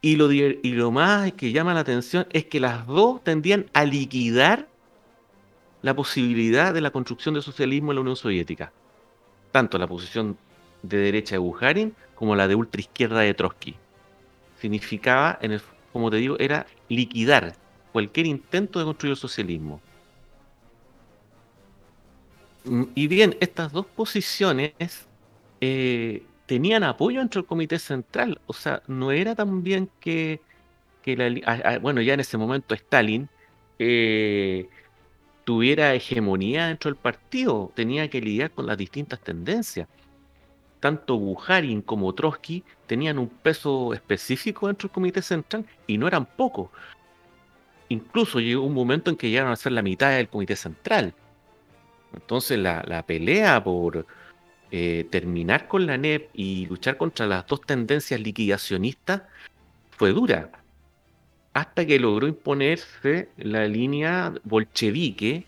y 0.01 0.15
lo, 0.15 0.31
y 0.31 0.71
lo 0.71 0.91
más 0.91 1.31
que 1.33 1.51
llama 1.51 1.73
la 1.73 1.81
atención 1.81 2.27
es 2.31 2.45
que 2.45 2.59
las 2.59 2.87
dos 2.87 3.23
tendían 3.23 3.67
a 3.73 3.85
liquidar 3.85 4.67
la 5.81 5.95
posibilidad 5.95 6.73
de 6.73 6.81
la 6.81 6.91
construcción 6.91 7.33
del 7.33 7.43
socialismo 7.43 7.91
en 7.91 7.95
la 7.95 8.01
Unión 8.01 8.15
Soviética. 8.15 8.71
Tanto 9.51 9.77
la 9.77 9.87
posición 9.87 10.37
de 10.83 10.97
derecha 10.97 11.35
de 11.35 11.39
Bukharin 11.39 11.95
como 12.15 12.35
la 12.35 12.47
de 12.47 12.55
ultraizquierda 12.55 13.19
de 13.19 13.33
Trotsky. 13.33 13.75
Significaba, 14.59 15.39
como 15.91 16.09
te 16.09 16.17
digo, 16.17 16.37
era 16.39 16.65
liquidar 16.89 17.55
cualquier 17.91 18.25
intento 18.25 18.79
de 18.79 18.85
construir 18.85 19.11
el 19.11 19.17
socialismo. 19.17 19.81
Mm, 22.63 22.83
y 22.95 23.07
bien, 23.07 23.35
estas 23.39 23.71
dos 23.71 23.85
posiciones 23.85 24.73
eh, 25.59 26.23
tenían 26.45 26.83
apoyo 26.83 27.21
entre 27.21 27.41
el 27.41 27.45
comité 27.45 27.79
central. 27.79 28.41
O 28.45 28.53
sea, 28.53 28.81
no 28.87 29.11
era 29.11 29.35
tan 29.35 29.63
bien 29.63 29.89
que, 29.99 30.41
la, 31.05 31.79
bueno, 31.79 32.01
ya 32.01 32.13
en 32.13 32.19
ese 32.19 32.37
momento 32.37 32.75
Stalin 32.75 33.29
eh, 33.79 34.67
tuviera 35.43 35.93
hegemonía 35.93 36.67
dentro 36.67 36.89
del 36.89 36.97
partido, 36.97 37.71
tenía 37.75 38.09
que 38.09 38.21
lidiar 38.21 38.51
con 38.51 38.67
las 38.67 38.77
distintas 38.77 39.19
tendencias. 39.19 39.87
Tanto 40.79 41.17
Bujarin 41.17 41.81
como 41.81 42.13
Trotsky 42.13 42.63
tenían 42.87 43.19
un 43.19 43.29
peso 43.29 43.93
específico 43.93 44.67
dentro 44.67 44.87
del 44.87 44.93
comité 44.93 45.21
central 45.21 45.65
y 45.85 45.97
no 45.97 46.07
eran 46.07 46.25
pocos. 46.25 46.69
Incluso 47.89 48.39
llegó 48.39 48.63
un 48.63 48.73
momento 48.73 49.11
en 49.11 49.17
que 49.17 49.29
llegaron 49.29 49.51
a 49.51 49.55
ser 49.55 49.73
la 49.73 49.81
mitad 49.81 50.11
del 50.11 50.27
comité 50.27 50.55
central. 50.55 51.13
Entonces 52.13 52.57
la 52.57 53.03
pelea 53.05 53.63
por, 53.63 54.05
eh, 54.71 55.05
terminar 55.09 55.67
con 55.67 55.85
la 55.85 55.97
NEP 55.97 56.29
y 56.33 56.65
luchar 56.67 56.97
contra 56.97 57.27
las 57.27 57.45
dos 57.45 57.61
tendencias 57.61 58.19
liquidacionistas 58.19 59.23
fue 59.91 60.13
dura. 60.13 60.49
Hasta 61.53 61.85
que 61.85 61.99
logró 61.99 62.27
imponerse 62.27 63.29
la 63.37 63.67
línea 63.67 64.33
bolchevique 64.43 65.45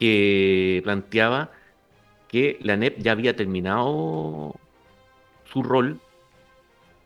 que 0.00 0.80
planteaba 0.82 1.52
que 2.26 2.58
la 2.60 2.76
NEP 2.76 2.98
ya 2.98 3.12
había 3.12 3.36
terminado 3.36 4.56
su 5.52 5.62
rol, 5.62 6.00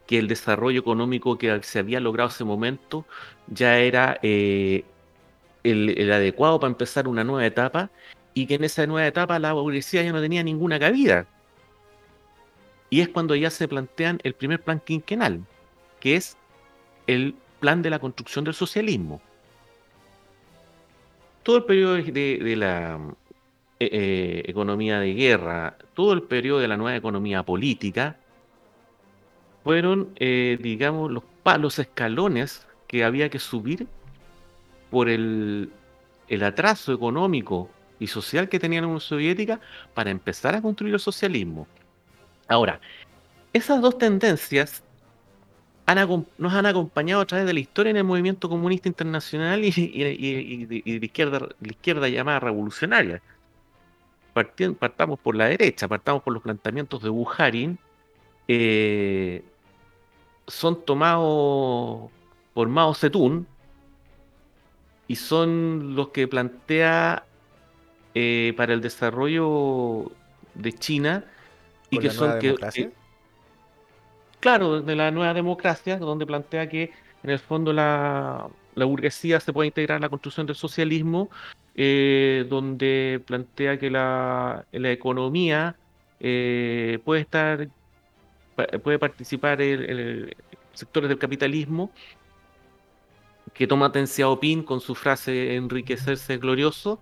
que 0.07 0.19
el 0.19 0.29
desarrollo 0.29 0.81
económico 0.81 1.37
que 1.37 1.63
se 1.63 1.81
había 1.81 2.01
logrado 2.01 2.31
ese 2.31 2.45
momento 2.45 3.05
ya 3.49 3.79
era 3.79 4.19
eh, 4.23 4.85
el, 5.65 6.11
adecuado 6.13 6.61
para 6.61 6.71
empezar 6.71 7.09
una 7.09 7.25
nueva 7.25 7.45
etapa 7.45 7.91
y 8.37 8.47
que 8.47 8.57
en 8.57 8.65
esa 8.65 8.87
nueva 8.87 9.09
etapa 9.09 9.39
la 9.39 9.55
burguesía 9.55 10.03
ya 10.03 10.13
no 10.13 10.21
tenía 10.21 10.43
ninguna 10.43 10.79
cabida. 10.79 11.25
Y 12.91 13.01
es 13.01 13.09
cuando 13.09 13.35
ya 13.35 13.49
se 13.49 13.67
plantean 13.67 14.21
el 14.25 14.35
primer 14.35 14.63
plan 14.63 14.79
quinquenal, 14.79 15.41
que 16.01 16.17
es 16.17 16.37
el 17.07 17.35
plan 17.61 17.81
de 17.81 17.89
la 17.89 17.99
construcción 17.99 18.45
del 18.45 18.53
socialismo. 18.53 19.23
Todo 21.45 21.57
el 21.57 21.65
periodo 21.65 21.95
de, 21.95 22.57
la 22.59 23.01
eh, 23.81 23.89
eh, 23.91 24.43
economía 24.45 25.01
de 25.01 25.15
guerra, 25.15 25.79
todo 25.95 26.13
el 26.13 26.23
periodo 26.23 26.59
de 26.59 26.69
la 26.69 26.77
nueva 26.77 26.95
economía 26.95 27.43
política, 27.43 28.19
fueron, 29.65 30.11
eh, 30.17 30.59
digamos, 30.61 31.11
los, 31.11 31.23
los 31.59 31.79
escalones 31.79 32.67
que 32.87 33.03
había 33.03 33.31
que 33.31 33.39
subir 33.39 33.87
por 34.91 35.09
el, 35.09 35.71
el 36.29 36.43
atraso 36.43 36.93
económico 36.93 37.71
y 37.99 38.07
social 38.07 38.49
que 38.49 38.59
tenía 38.59 38.81
la 38.81 38.87
Unión 38.87 39.01
Soviética 39.01 39.61
para 39.95 40.11
empezar 40.11 40.55
a 40.55 40.63
construir 40.63 40.95
el 40.95 41.01
socialismo. 41.01 41.67
Ahora, 42.49 42.81
esas 43.53 43.81
dos 43.81 43.99
tendencias 43.99 44.83
nos 46.39 46.53
han 46.53 46.67
acompañado 46.67 47.23
a 47.23 47.27
través 47.27 47.47
de 47.47 47.55
la 47.55 47.61
historia 47.61 47.91
en 47.91 47.97
el 47.97 48.05
movimiento 48.05 48.49
comunista 48.49 48.89
internacional 48.89 49.65
y, 49.65 49.71
de, 49.71 50.83
izquierda, 50.85 51.49
la 51.61 51.69
izquierda 51.69 52.09
llamada 52.09 52.41
revolucionaria. 52.41 53.23
partamos 54.79 55.19
por 55.21 55.37
la 55.37 55.47
derecha, 55.47 55.87
partamos 55.87 56.23
por 56.23 56.33
los 56.33 56.43
planteamientos 56.43 57.03
de 57.03 57.09
Bujarin, 57.09 57.79
eh, 58.49 59.45
son 60.47 60.85
tomados 60.85 62.11
por 62.53 62.69
Mao 62.69 62.95
Zedong 62.95 63.47
y 65.09 65.17
son 65.17 65.95
los 65.95 66.09
que 66.09 66.27
plantea 66.27 67.26
eh, 68.19 68.55
para 68.57 68.73
el 68.73 68.81
desarrollo 68.81 70.11
de 70.55 70.73
China 70.73 71.23
y 71.91 71.99
que 71.99 72.09
son 72.09 72.39
que, 72.39 72.55
claro 74.41 74.81
de 74.81 74.97
la 74.97 75.11
nueva 75.11 75.35
democracia 75.35 75.99
donde 75.99 76.25
plantea 76.25 76.67
que 76.67 76.93
en 77.23 77.29
el 77.29 77.39
fondo 77.39 77.75
la, 77.75 78.49
burguesía 78.75 79.39
se 79.39 79.53
puede 79.53 79.67
integrar 79.67 79.97
en 79.97 80.03
la 80.03 80.09
construcción 80.09 80.47
del 80.47 80.57
socialismo 80.57 81.29
eh, 81.75 82.47
donde 82.49 83.23
plantea 83.27 83.79
que 83.79 83.91
la, 83.91 84.65
la 84.73 84.91
economía 84.91 85.77
eh, 86.19 86.99
puede 87.05 87.21
estar 87.21 87.69
puede 88.83 88.99
participar 88.99 89.61
en, 89.61 90.35
sectores 90.73 91.11
del 91.11 91.19
capitalismo 91.19 91.91
que 93.53 93.67
toma 93.67 93.91
Deng 93.91 94.07
Xiaoping 94.07 94.63
con 94.63 94.81
su 94.81 94.95
frase 94.95 95.55
enriquecerse 95.55 96.33
es 96.33 96.41
glorioso 96.41 96.99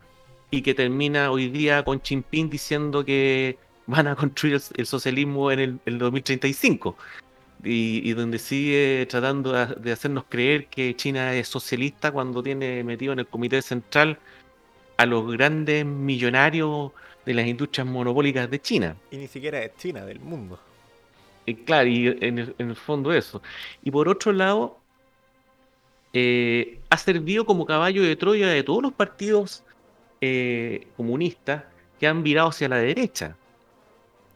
y 0.51 0.63
que 0.63 0.75
termina 0.75 1.31
hoy 1.31 1.49
día 1.49 1.85
con 1.85 2.01
Jinping 2.03 2.51
diciendo 2.51 3.05
que 3.05 3.59
van 3.87 4.07
a 4.07 4.17
construir 4.17 4.61
el, 4.77 4.87
socialismo 4.87 5.51
en 5.51 5.81
el, 5.85 5.99
2035 5.99 6.97
y, 7.63 8.13
donde 8.13 8.39
sigue 8.39 9.07
tratando 9.09 9.53
de 9.53 9.93
hacernos 9.93 10.25
creer 10.29 10.67
que 10.67 10.95
China 10.97 11.35
es 11.35 11.49
socialista 11.49 12.13
cuando 12.13 12.43
tiene 12.43 12.85
metido 12.85 13.13
en 13.13 13.21
el 13.21 13.27
comité 13.27 13.63
central 13.63 14.19
a 14.97 15.07
los 15.07 15.31
grandes 15.33 15.85
millonarios 15.85 16.93
de 17.25 17.35
las 17.35 17.47
industrias 17.47 17.87
monopólicas 17.87 18.51
de 18.51 18.61
China. 18.61 18.97
Y 19.11 19.17
ni 19.17 19.29
siquiera 19.29 19.63
es 19.63 19.77
China, 19.77 20.05
del 20.05 20.21
mundo. 20.21 20.59
Y 21.47 21.55
claro, 21.55 21.89
y 21.89 22.07
en 22.21 22.39
el, 22.39 22.77
fondo 22.77 23.13
eso. 23.13 23.43
Y 23.83 23.91
por 23.91 24.09
otro 24.09 24.33
lado, 24.33 24.79
eh, 26.13 26.81
ha 26.91 26.97
servido 26.97 27.45
como 27.45 27.67
caballo 27.67 28.03
de 28.03 28.17
Troya 28.17 28.49
de 28.49 28.63
todos 28.63 28.83
los 28.83 28.93
partidos 28.93 29.65
eh, 30.25 30.87
comunistas 30.97 31.65
que 31.99 32.07
han 32.07 32.23
virado 32.23 32.49
hacia 32.49 32.69
la 32.69 32.77
derecha, 32.77 33.37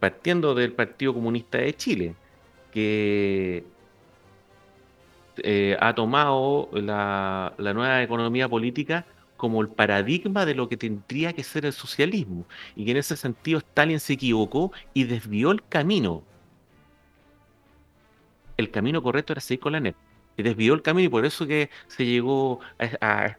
partiendo 0.01 0.55
del 0.55 0.73
Partido 0.73 1.15
Comunista 1.15 1.59
de 1.59 1.75
Chile, 1.75 2.15
que 2.73 3.65
eh, 5.39 5.77
ha 5.81 5.95
tomado 5.95 6.69
la, 6.73 7.55
la 7.59 7.73
nueva 7.75 8.03
economía 8.03 8.49
política 8.49 9.07
como 9.37 9.63
el 9.63 9.69
paradigma 9.69 10.45
de 10.45 10.55
lo 10.55 10.69
que 10.69 10.77
tendría 10.77 11.33
que 11.33 11.45
ser 11.45 11.65
el 11.65 11.73
socialismo, 11.73 12.45
y 12.77 12.85
que 12.85 12.91
en 12.91 12.97
ese 12.99 13.17
sentido 13.17 13.59
Stalin 13.59 14.01
se 14.01 14.15
equivocó 14.15 14.73
y 14.95 15.05
desvió 15.05 15.51
el 15.53 15.63
camino 15.69 16.25
el 18.59 18.71
camino 18.71 19.03
correcto 19.03 19.33
era 19.33 19.41
seguir 19.41 19.61
con 19.61 19.73
la 19.73 19.81
NEP. 19.81 19.97
Y 20.39 20.45
desvió 20.45 20.73
el 20.75 20.83
camino 20.83 21.07
y 21.07 21.09
por 21.09 21.27
eso 21.27 21.49
que 21.49 21.69
se 21.89 22.07
llegó 22.07 22.61
a, 23.01 23.35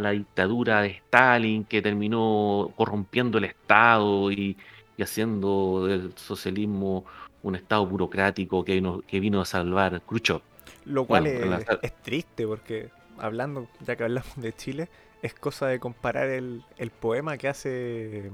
la 0.00 0.10
dictadura 0.10 0.82
de 0.82 0.88
Stalin, 0.90 1.64
que 1.64 1.80
terminó 1.80 2.70
corrompiendo 2.76 3.38
el 3.38 3.44
Estado 3.44 4.30
y, 4.30 4.58
haciendo 5.00 5.86
del 5.86 6.12
socialismo 6.16 7.04
un 7.42 7.56
Estado 7.56 7.84
burocrático 7.86 8.64
que 8.64 8.74
vino, 8.74 9.02
que 9.08 9.18
vino 9.18 9.40
a 9.40 9.46
salvar 9.46 10.02
Khrushchev. 10.02 10.42
Lo 10.84 11.06
cual 11.06 11.26
es, 11.26 12.02
triste 12.02 12.46
porque 12.46 12.90
hablando, 13.18 13.66
ya 13.80 13.96
que 13.96 14.04
hablamos 14.04 14.36
de 14.36 14.52
Chile, 14.52 14.88
es 15.22 15.32
cosa 15.32 15.68
de 15.68 15.80
comparar 15.80 16.28
el, 16.28 16.62
el 16.76 16.90
poema 16.90 17.38
que 17.38 17.48
hace... 17.48 18.30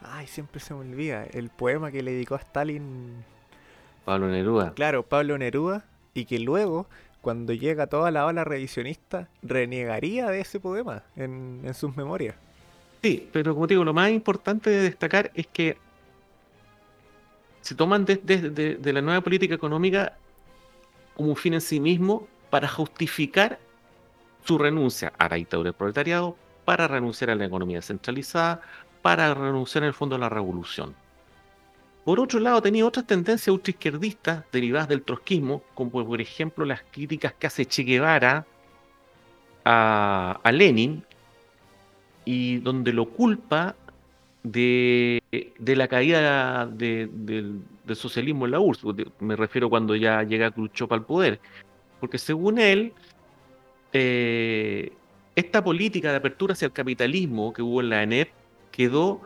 Ay, 0.00 0.28
siempre 0.28 0.60
se 0.60 0.74
me 0.74 0.80
olvida. 0.80 1.24
El 1.24 1.50
poema 1.50 1.90
que 1.90 2.02
le 2.02 2.12
dedicó 2.12 2.36
a 2.36 2.38
Stalin 2.38 3.24
Pablo 4.04 4.28
Neruda. 4.28 4.74
Claro, 4.74 5.02
Pablo 5.02 5.38
Neruda, 5.38 5.84
y 6.14 6.24
que 6.24 6.38
luego, 6.38 6.86
cuando 7.20 7.52
llega 7.52 7.88
toda 7.88 8.10
la 8.10 8.24
ola 8.24 8.44
revisionista, 8.44 9.28
renegaría 9.42 10.30
de 10.30 10.40
ese 10.40 10.60
poema 10.60 11.02
en, 11.16 11.62
sus 11.74 11.94
memorias. 11.96 12.36
Sí, 13.02 13.28
pero 13.32 13.54
como 13.54 13.66
digo, 13.66 13.84
lo 13.84 13.92
más 13.92 14.10
importante 14.10 14.70
de 14.70 14.82
destacar 14.82 15.30
es 15.34 15.46
que 15.48 15.76
se 17.60 17.74
toman 17.74 18.04
desde 18.04 18.50
de, 18.50 18.92
la 18.92 19.02
nueva 19.02 19.20
política 19.20 19.54
económica 19.54 20.16
como 21.16 21.30
un 21.30 21.36
fin 21.36 21.54
en 21.54 21.60
sí 21.60 21.80
mismo 21.80 22.26
para 22.50 22.68
justificar 22.68 23.58
su 24.44 24.58
renuncia 24.58 25.12
a 25.18 25.28
la 25.28 25.36
dictadura 25.36 25.68
del 25.68 25.74
proletariado, 25.74 26.36
para 26.64 26.86
renunciar 26.88 27.30
a 27.30 27.34
la 27.34 27.46
economía 27.46 27.82
centralizada, 27.82 28.60
para 29.02 29.32
renunciar 29.34 29.84
en 29.84 29.88
el 29.88 29.94
fondo 29.94 30.16
a 30.16 30.18
la 30.18 30.28
revolución. 30.28 30.94
Por 32.04 32.20
otro 32.20 32.38
lado, 32.38 32.60
tenía 32.60 32.84
otras 32.86 33.06
tendencias 33.06 33.48
ultraizquierdistas 33.48 34.44
derivadas 34.52 34.88
del 34.88 35.02
trotskismo, 35.02 35.62
como 35.74 35.90
por 35.90 36.20
ejemplo 36.20 36.66
las 36.66 36.82
críticas 36.90 37.32
que 37.32 37.46
hace 37.46 37.64
Che 37.64 37.82
Guevara 37.82 38.46
a, 39.64 40.50
Lenin, 40.52 41.02
y 42.26 42.58
donde 42.58 42.92
lo 42.92 43.08
culpa 43.08 43.74
de, 44.42 45.22
la 45.58 45.88
caída 45.88 46.66
del, 46.66 47.62
socialismo 47.94 48.44
en 48.44 48.50
la 48.50 48.60
URSS. 48.60 48.84
Me 49.20 49.36
refiero 49.36 49.70
cuando 49.70 49.96
ya 49.96 50.22
llega 50.22 50.50
Khrushchev 50.50 50.92
al 50.92 51.06
poder. 51.06 51.40
Porque 52.00 52.18
según 52.18 52.58
él, 52.58 52.92
eh, 53.94 54.92
esta 55.34 55.64
política 55.64 56.10
de 56.10 56.16
apertura 56.16 56.52
hacia 56.52 56.66
el 56.66 56.72
capitalismo 56.72 57.54
que 57.54 57.62
hubo 57.62 57.80
en 57.80 57.88
la 57.88 58.00
ANEP 58.00 58.28
quedó 58.70 59.22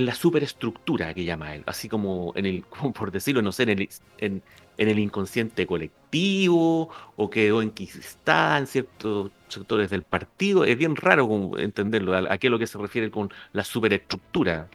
la 0.00 0.14
superestructura 0.14 1.14
que 1.14 1.24
llama 1.24 1.54
él, 1.54 1.62
así 1.66 1.88
como 1.88 2.32
en 2.36 2.46
el, 2.46 2.64
por 2.94 3.10
decirlo, 3.10 3.42
no 3.42 3.52
sé, 3.52 3.64
en 3.64 3.68
el, 3.70 3.88
en, 4.18 4.42
el 4.76 4.98
inconsciente 4.98 5.66
colectivo, 5.66 6.90
o 7.16 7.30
quedó 7.30 7.62
enquistada 7.62 8.58
en 8.58 8.66
ciertos 8.66 9.30
sectores 9.48 9.90
del 9.90 10.02
partido. 10.02 10.64
Es 10.64 10.76
bien 10.78 10.96
raro 10.96 11.58
entenderlo, 11.58 12.16
a, 12.16 12.38
qué 12.38 12.46
es 12.46 12.50
lo 12.50 12.58
que 12.58 12.66
se 12.66 12.78
refiere 12.78 13.10
con 13.10 13.30
la 13.52 13.64
superestructura. 13.64 14.68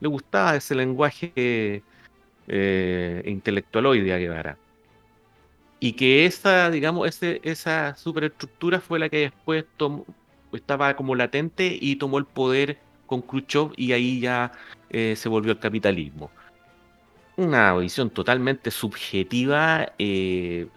Le 0.00 0.08
gustaba 0.08 0.56
ese 0.56 0.74
lenguaje 0.74 1.82
eh, 2.48 3.22
intelectual 3.24 3.86
hoy 3.86 4.00
día 4.02 4.18
Guevara. 4.18 4.58
Y 5.80 5.92
que 5.92 6.26
esa, 6.26 6.70
digamos, 6.70 7.08
ese, 7.08 7.40
esa 7.44 7.94
superestructura 7.96 8.80
fue 8.80 8.98
la 8.98 9.08
que 9.08 9.18
después 9.18 9.64
tomó, 9.76 10.06
estaba 10.52 10.96
como 10.96 11.14
latente 11.14 11.76
y 11.80 11.96
tomó 11.96 12.18
el 12.18 12.24
poder 12.24 12.78
con 13.06 13.22
Khrushchev 13.22 13.72
y 13.76 13.92
ahí 13.92 14.20
ya 14.20 14.52
eh, 14.90 15.14
se 15.16 15.28
volvió 15.28 15.52
el 15.52 15.58
capitalismo. 15.58 16.30
Una 17.36 17.74
visión 17.76 18.10
totalmente 18.10 18.70
subjetiva 18.70 19.92
eh, 19.98 20.68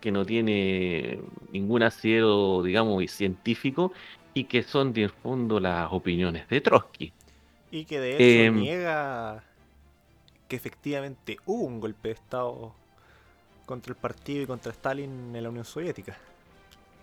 que 0.00 0.10
no 0.10 0.24
tiene 0.24 1.20
ningún 1.52 1.82
asidero, 1.82 2.62
digamos, 2.62 3.10
científico 3.10 3.92
y 4.32 4.44
que 4.44 4.62
son 4.62 4.92
de 4.92 5.08
fondo 5.08 5.60
las 5.60 5.92
opiniones 5.92 6.48
de 6.48 6.60
Trotsky. 6.60 7.12
Y 7.70 7.84
que 7.84 8.00
de 8.00 8.14
hecho 8.14 8.44
em, 8.46 8.60
niega 8.60 9.44
que 10.48 10.56
efectivamente 10.56 11.36
hubo 11.46 11.64
un 11.64 11.80
golpe 11.80 12.08
de 12.08 12.14
Estado 12.14 12.74
contra 13.66 13.92
el 13.92 13.96
partido 13.96 14.42
y 14.42 14.46
contra 14.46 14.72
Stalin 14.72 15.34
en 15.34 15.42
la 15.42 15.48
Unión 15.48 15.64
Soviética. 15.64 16.16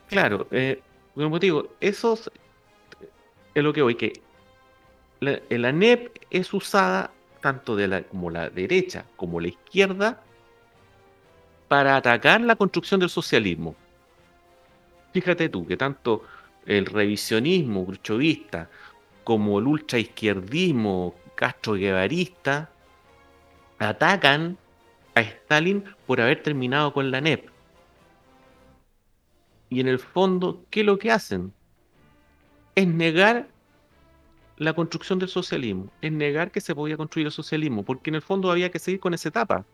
Claro, 0.09 0.47
eh, 0.51 0.82
como 1.15 1.39
digo, 1.39 1.76
eso 1.80 2.20
es 3.53 3.63
lo 3.63 3.74
que 3.74 3.82
voy, 3.82 3.95
que 3.95 4.22
la, 5.20 5.39
la 5.49 5.72
NEP 5.72 6.18
es 6.30 6.53
usada 6.53 7.11
tanto 7.41 7.78
como 8.09 8.30
la 8.30 8.49
derecha 8.49 9.05
como 9.15 9.39
la 9.39 9.47
izquierda 9.47 10.22
para 11.68 11.95
atacar 11.95 12.41
la 12.41 12.55
construcción 12.55 12.99
del 12.99 13.09
socialismo. 13.09 13.76
Fíjate 15.13 15.49
tú 15.49 15.65
que 15.65 15.78
tanto 15.78 16.24
el 16.65 16.86
revisionismo 16.86 17.86
cruchovista 17.86 18.70
como 19.24 19.59
el 19.59 19.68
ultraizquierdismo 19.68 21.15
castro-guevarista 21.36 22.70
atacan 23.80 24.57
a 25.15 25.22
Stalin 25.22 25.84
por 26.05 26.22
haber 26.22 26.43
terminado 26.43 26.93
con 26.93 27.11
la 27.11 27.22
NEP. 27.22 27.49
Y 29.70 29.82
en 29.82 29.88
el 29.88 29.99
fondo, 29.99 30.65
¿qué 30.70 30.82
es 30.82 30.86
lo 30.86 30.97
que 30.97 31.11
hacen? 31.11 31.53
Es 32.76 32.88
negar 32.88 33.47
la 34.57 34.73
construcción 34.73 35.19
del 35.19 35.29
socialismo, 35.29 35.91
es 36.01 36.11
negar 36.11 36.51
que 36.51 36.61
se 36.61 36.75
podía 36.75 36.97
construir 36.97 37.27
el 37.27 37.31
socialismo, 37.31 37.83
porque 37.83 38.09
en 38.09 38.15
el 38.15 38.21
fondo 38.21 38.51
había 38.51 38.71
que 38.71 38.79
seguir 38.79 38.99
con 38.99 39.13
esa 39.13 39.29
etapa. 39.29 39.65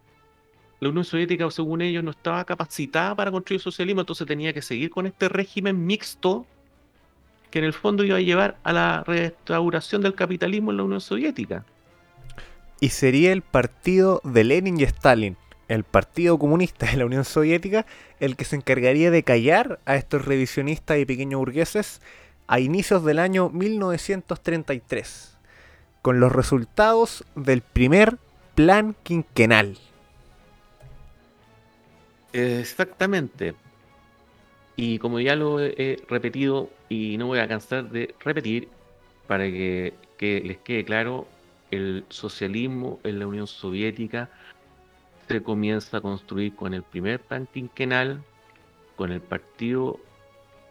La 0.80 0.90
Unión 0.90 1.06
Soviética, 1.06 1.50
según 1.50 1.82
ellos, 1.82 2.04
no 2.04 2.12
estaba 2.12 2.44
capacitada 2.44 3.16
para 3.16 3.32
construir 3.32 3.60
el 3.60 3.64
socialismo, 3.64 4.02
entonces 4.02 4.28
tenía 4.28 4.54
que 4.54 4.62
seguir 4.62 4.90
con 4.90 5.06
este 5.08 5.30
régimen 5.30 5.86
mixto 5.86 6.46
que 7.50 7.60
en 7.60 7.66
el 7.66 7.74
fondo 7.74 8.04
iba 8.04 8.18
a 8.18 8.22
llevar 8.22 8.58
a 8.64 8.74
la 8.74 9.04
restauración 9.04 10.02
del 10.02 10.16
capitalismo 10.16 10.72
en 10.72 10.78
la 10.78 10.84
Unión 10.84 11.02
Soviética. 11.02 11.64
Y 12.80 12.90
sería 12.90 13.32
el 13.32 13.44
partido 13.44 14.20
de 14.24 14.44
Lenin 14.44 14.80
y 14.80 14.84
Stalin 14.84 15.38
el 15.68 15.84
Partido 15.84 16.38
Comunista 16.38 16.86
de 16.86 16.98
la 16.98 17.06
Unión 17.06 17.26
Soviética 17.26 17.86
el 18.20 18.36
que 18.36 18.46
se 18.46 18.56
encargaría 18.56 19.12
de 19.12 19.24
callar 19.24 19.80
a 19.86 19.96
estos 19.96 20.26
revisionistas 20.26 21.00
y 21.00 21.06
pequeños 21.06 21.40
burgueses 21.40 22.02
a 22.48 22.60
inicios 22.60 23.04
del 23.04 23.20
año 23.20 23.50
1933, 23.50 25.38
con 26.02 26.20
los 26.20 26.32
resultados 26.32 27.24
del 27.36 27.62
primer 27.62 28.18
plan 28.56 28.96
quinquenal. 29.04 29.78
Exactamente. 32.34 33.56
Y 34.76 34.98
como 35.00 35.20
ya 35.20 35.36
lo 35.36 35.60
he 35.60 36.04
repetido 36.10 36.70
y 36.90 37.18
no 37.18 37.28
voy 37.28 37.40
a 37.40 37.48
cansar 37.48 37.90
de 37.90 38.16
repetir, 38.20 38.70
para 39.28 39.46
que, 39.46 39.94
les 40.20 40.58
quede 40.58 40.84
claro, 40.84 41.28
el 41.72 42.06
socialismo 42.10 43.00
en 43.04 43.20
la 43.20 43.28
Unión 43.28 43.48
Soviética 43.48 44.30
se 45.28 45.42
comienza 45.42 45.98
a 45.98 46.02
construir 46.02 46.56
con 46.56 46.74
el 46.74 46.84
primer 46.84 47.20
plan 47.20 47.48
quinquenal, 47.52 48.24
con 48.96 49.12
el 49.12 49.22
Partido 49.22 50.00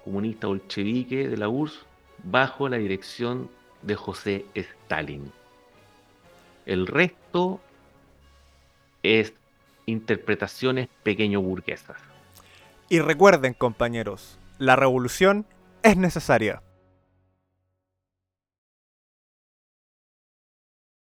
Comunista 0.04 0.46
Bolchevique 0.46 1.28
de 1.28 1.36
la 1.36 1.48
URSS, 1.48 1.86
bajo 2.24 2.68
la 2.68 2.78
dirección 2.78 3.50
de 3.82 3.94
José 3.94 4.44
Stalin. 4.54 5.32
El 6.66 6.86
resto 6.86 7.60
es 9.02 9.32
interpretaciones 9.86 10.88
pequeño 11.02 11.40
burguesas. 11.40 11.96
Y 12.88 13.00
recuerden, 13.00 13.54
compañeros, 13.54 14.38
la 14.58 14.76
revolución 14.76 15.46
es 15.82 15.96
necesaria. 15.96 16.62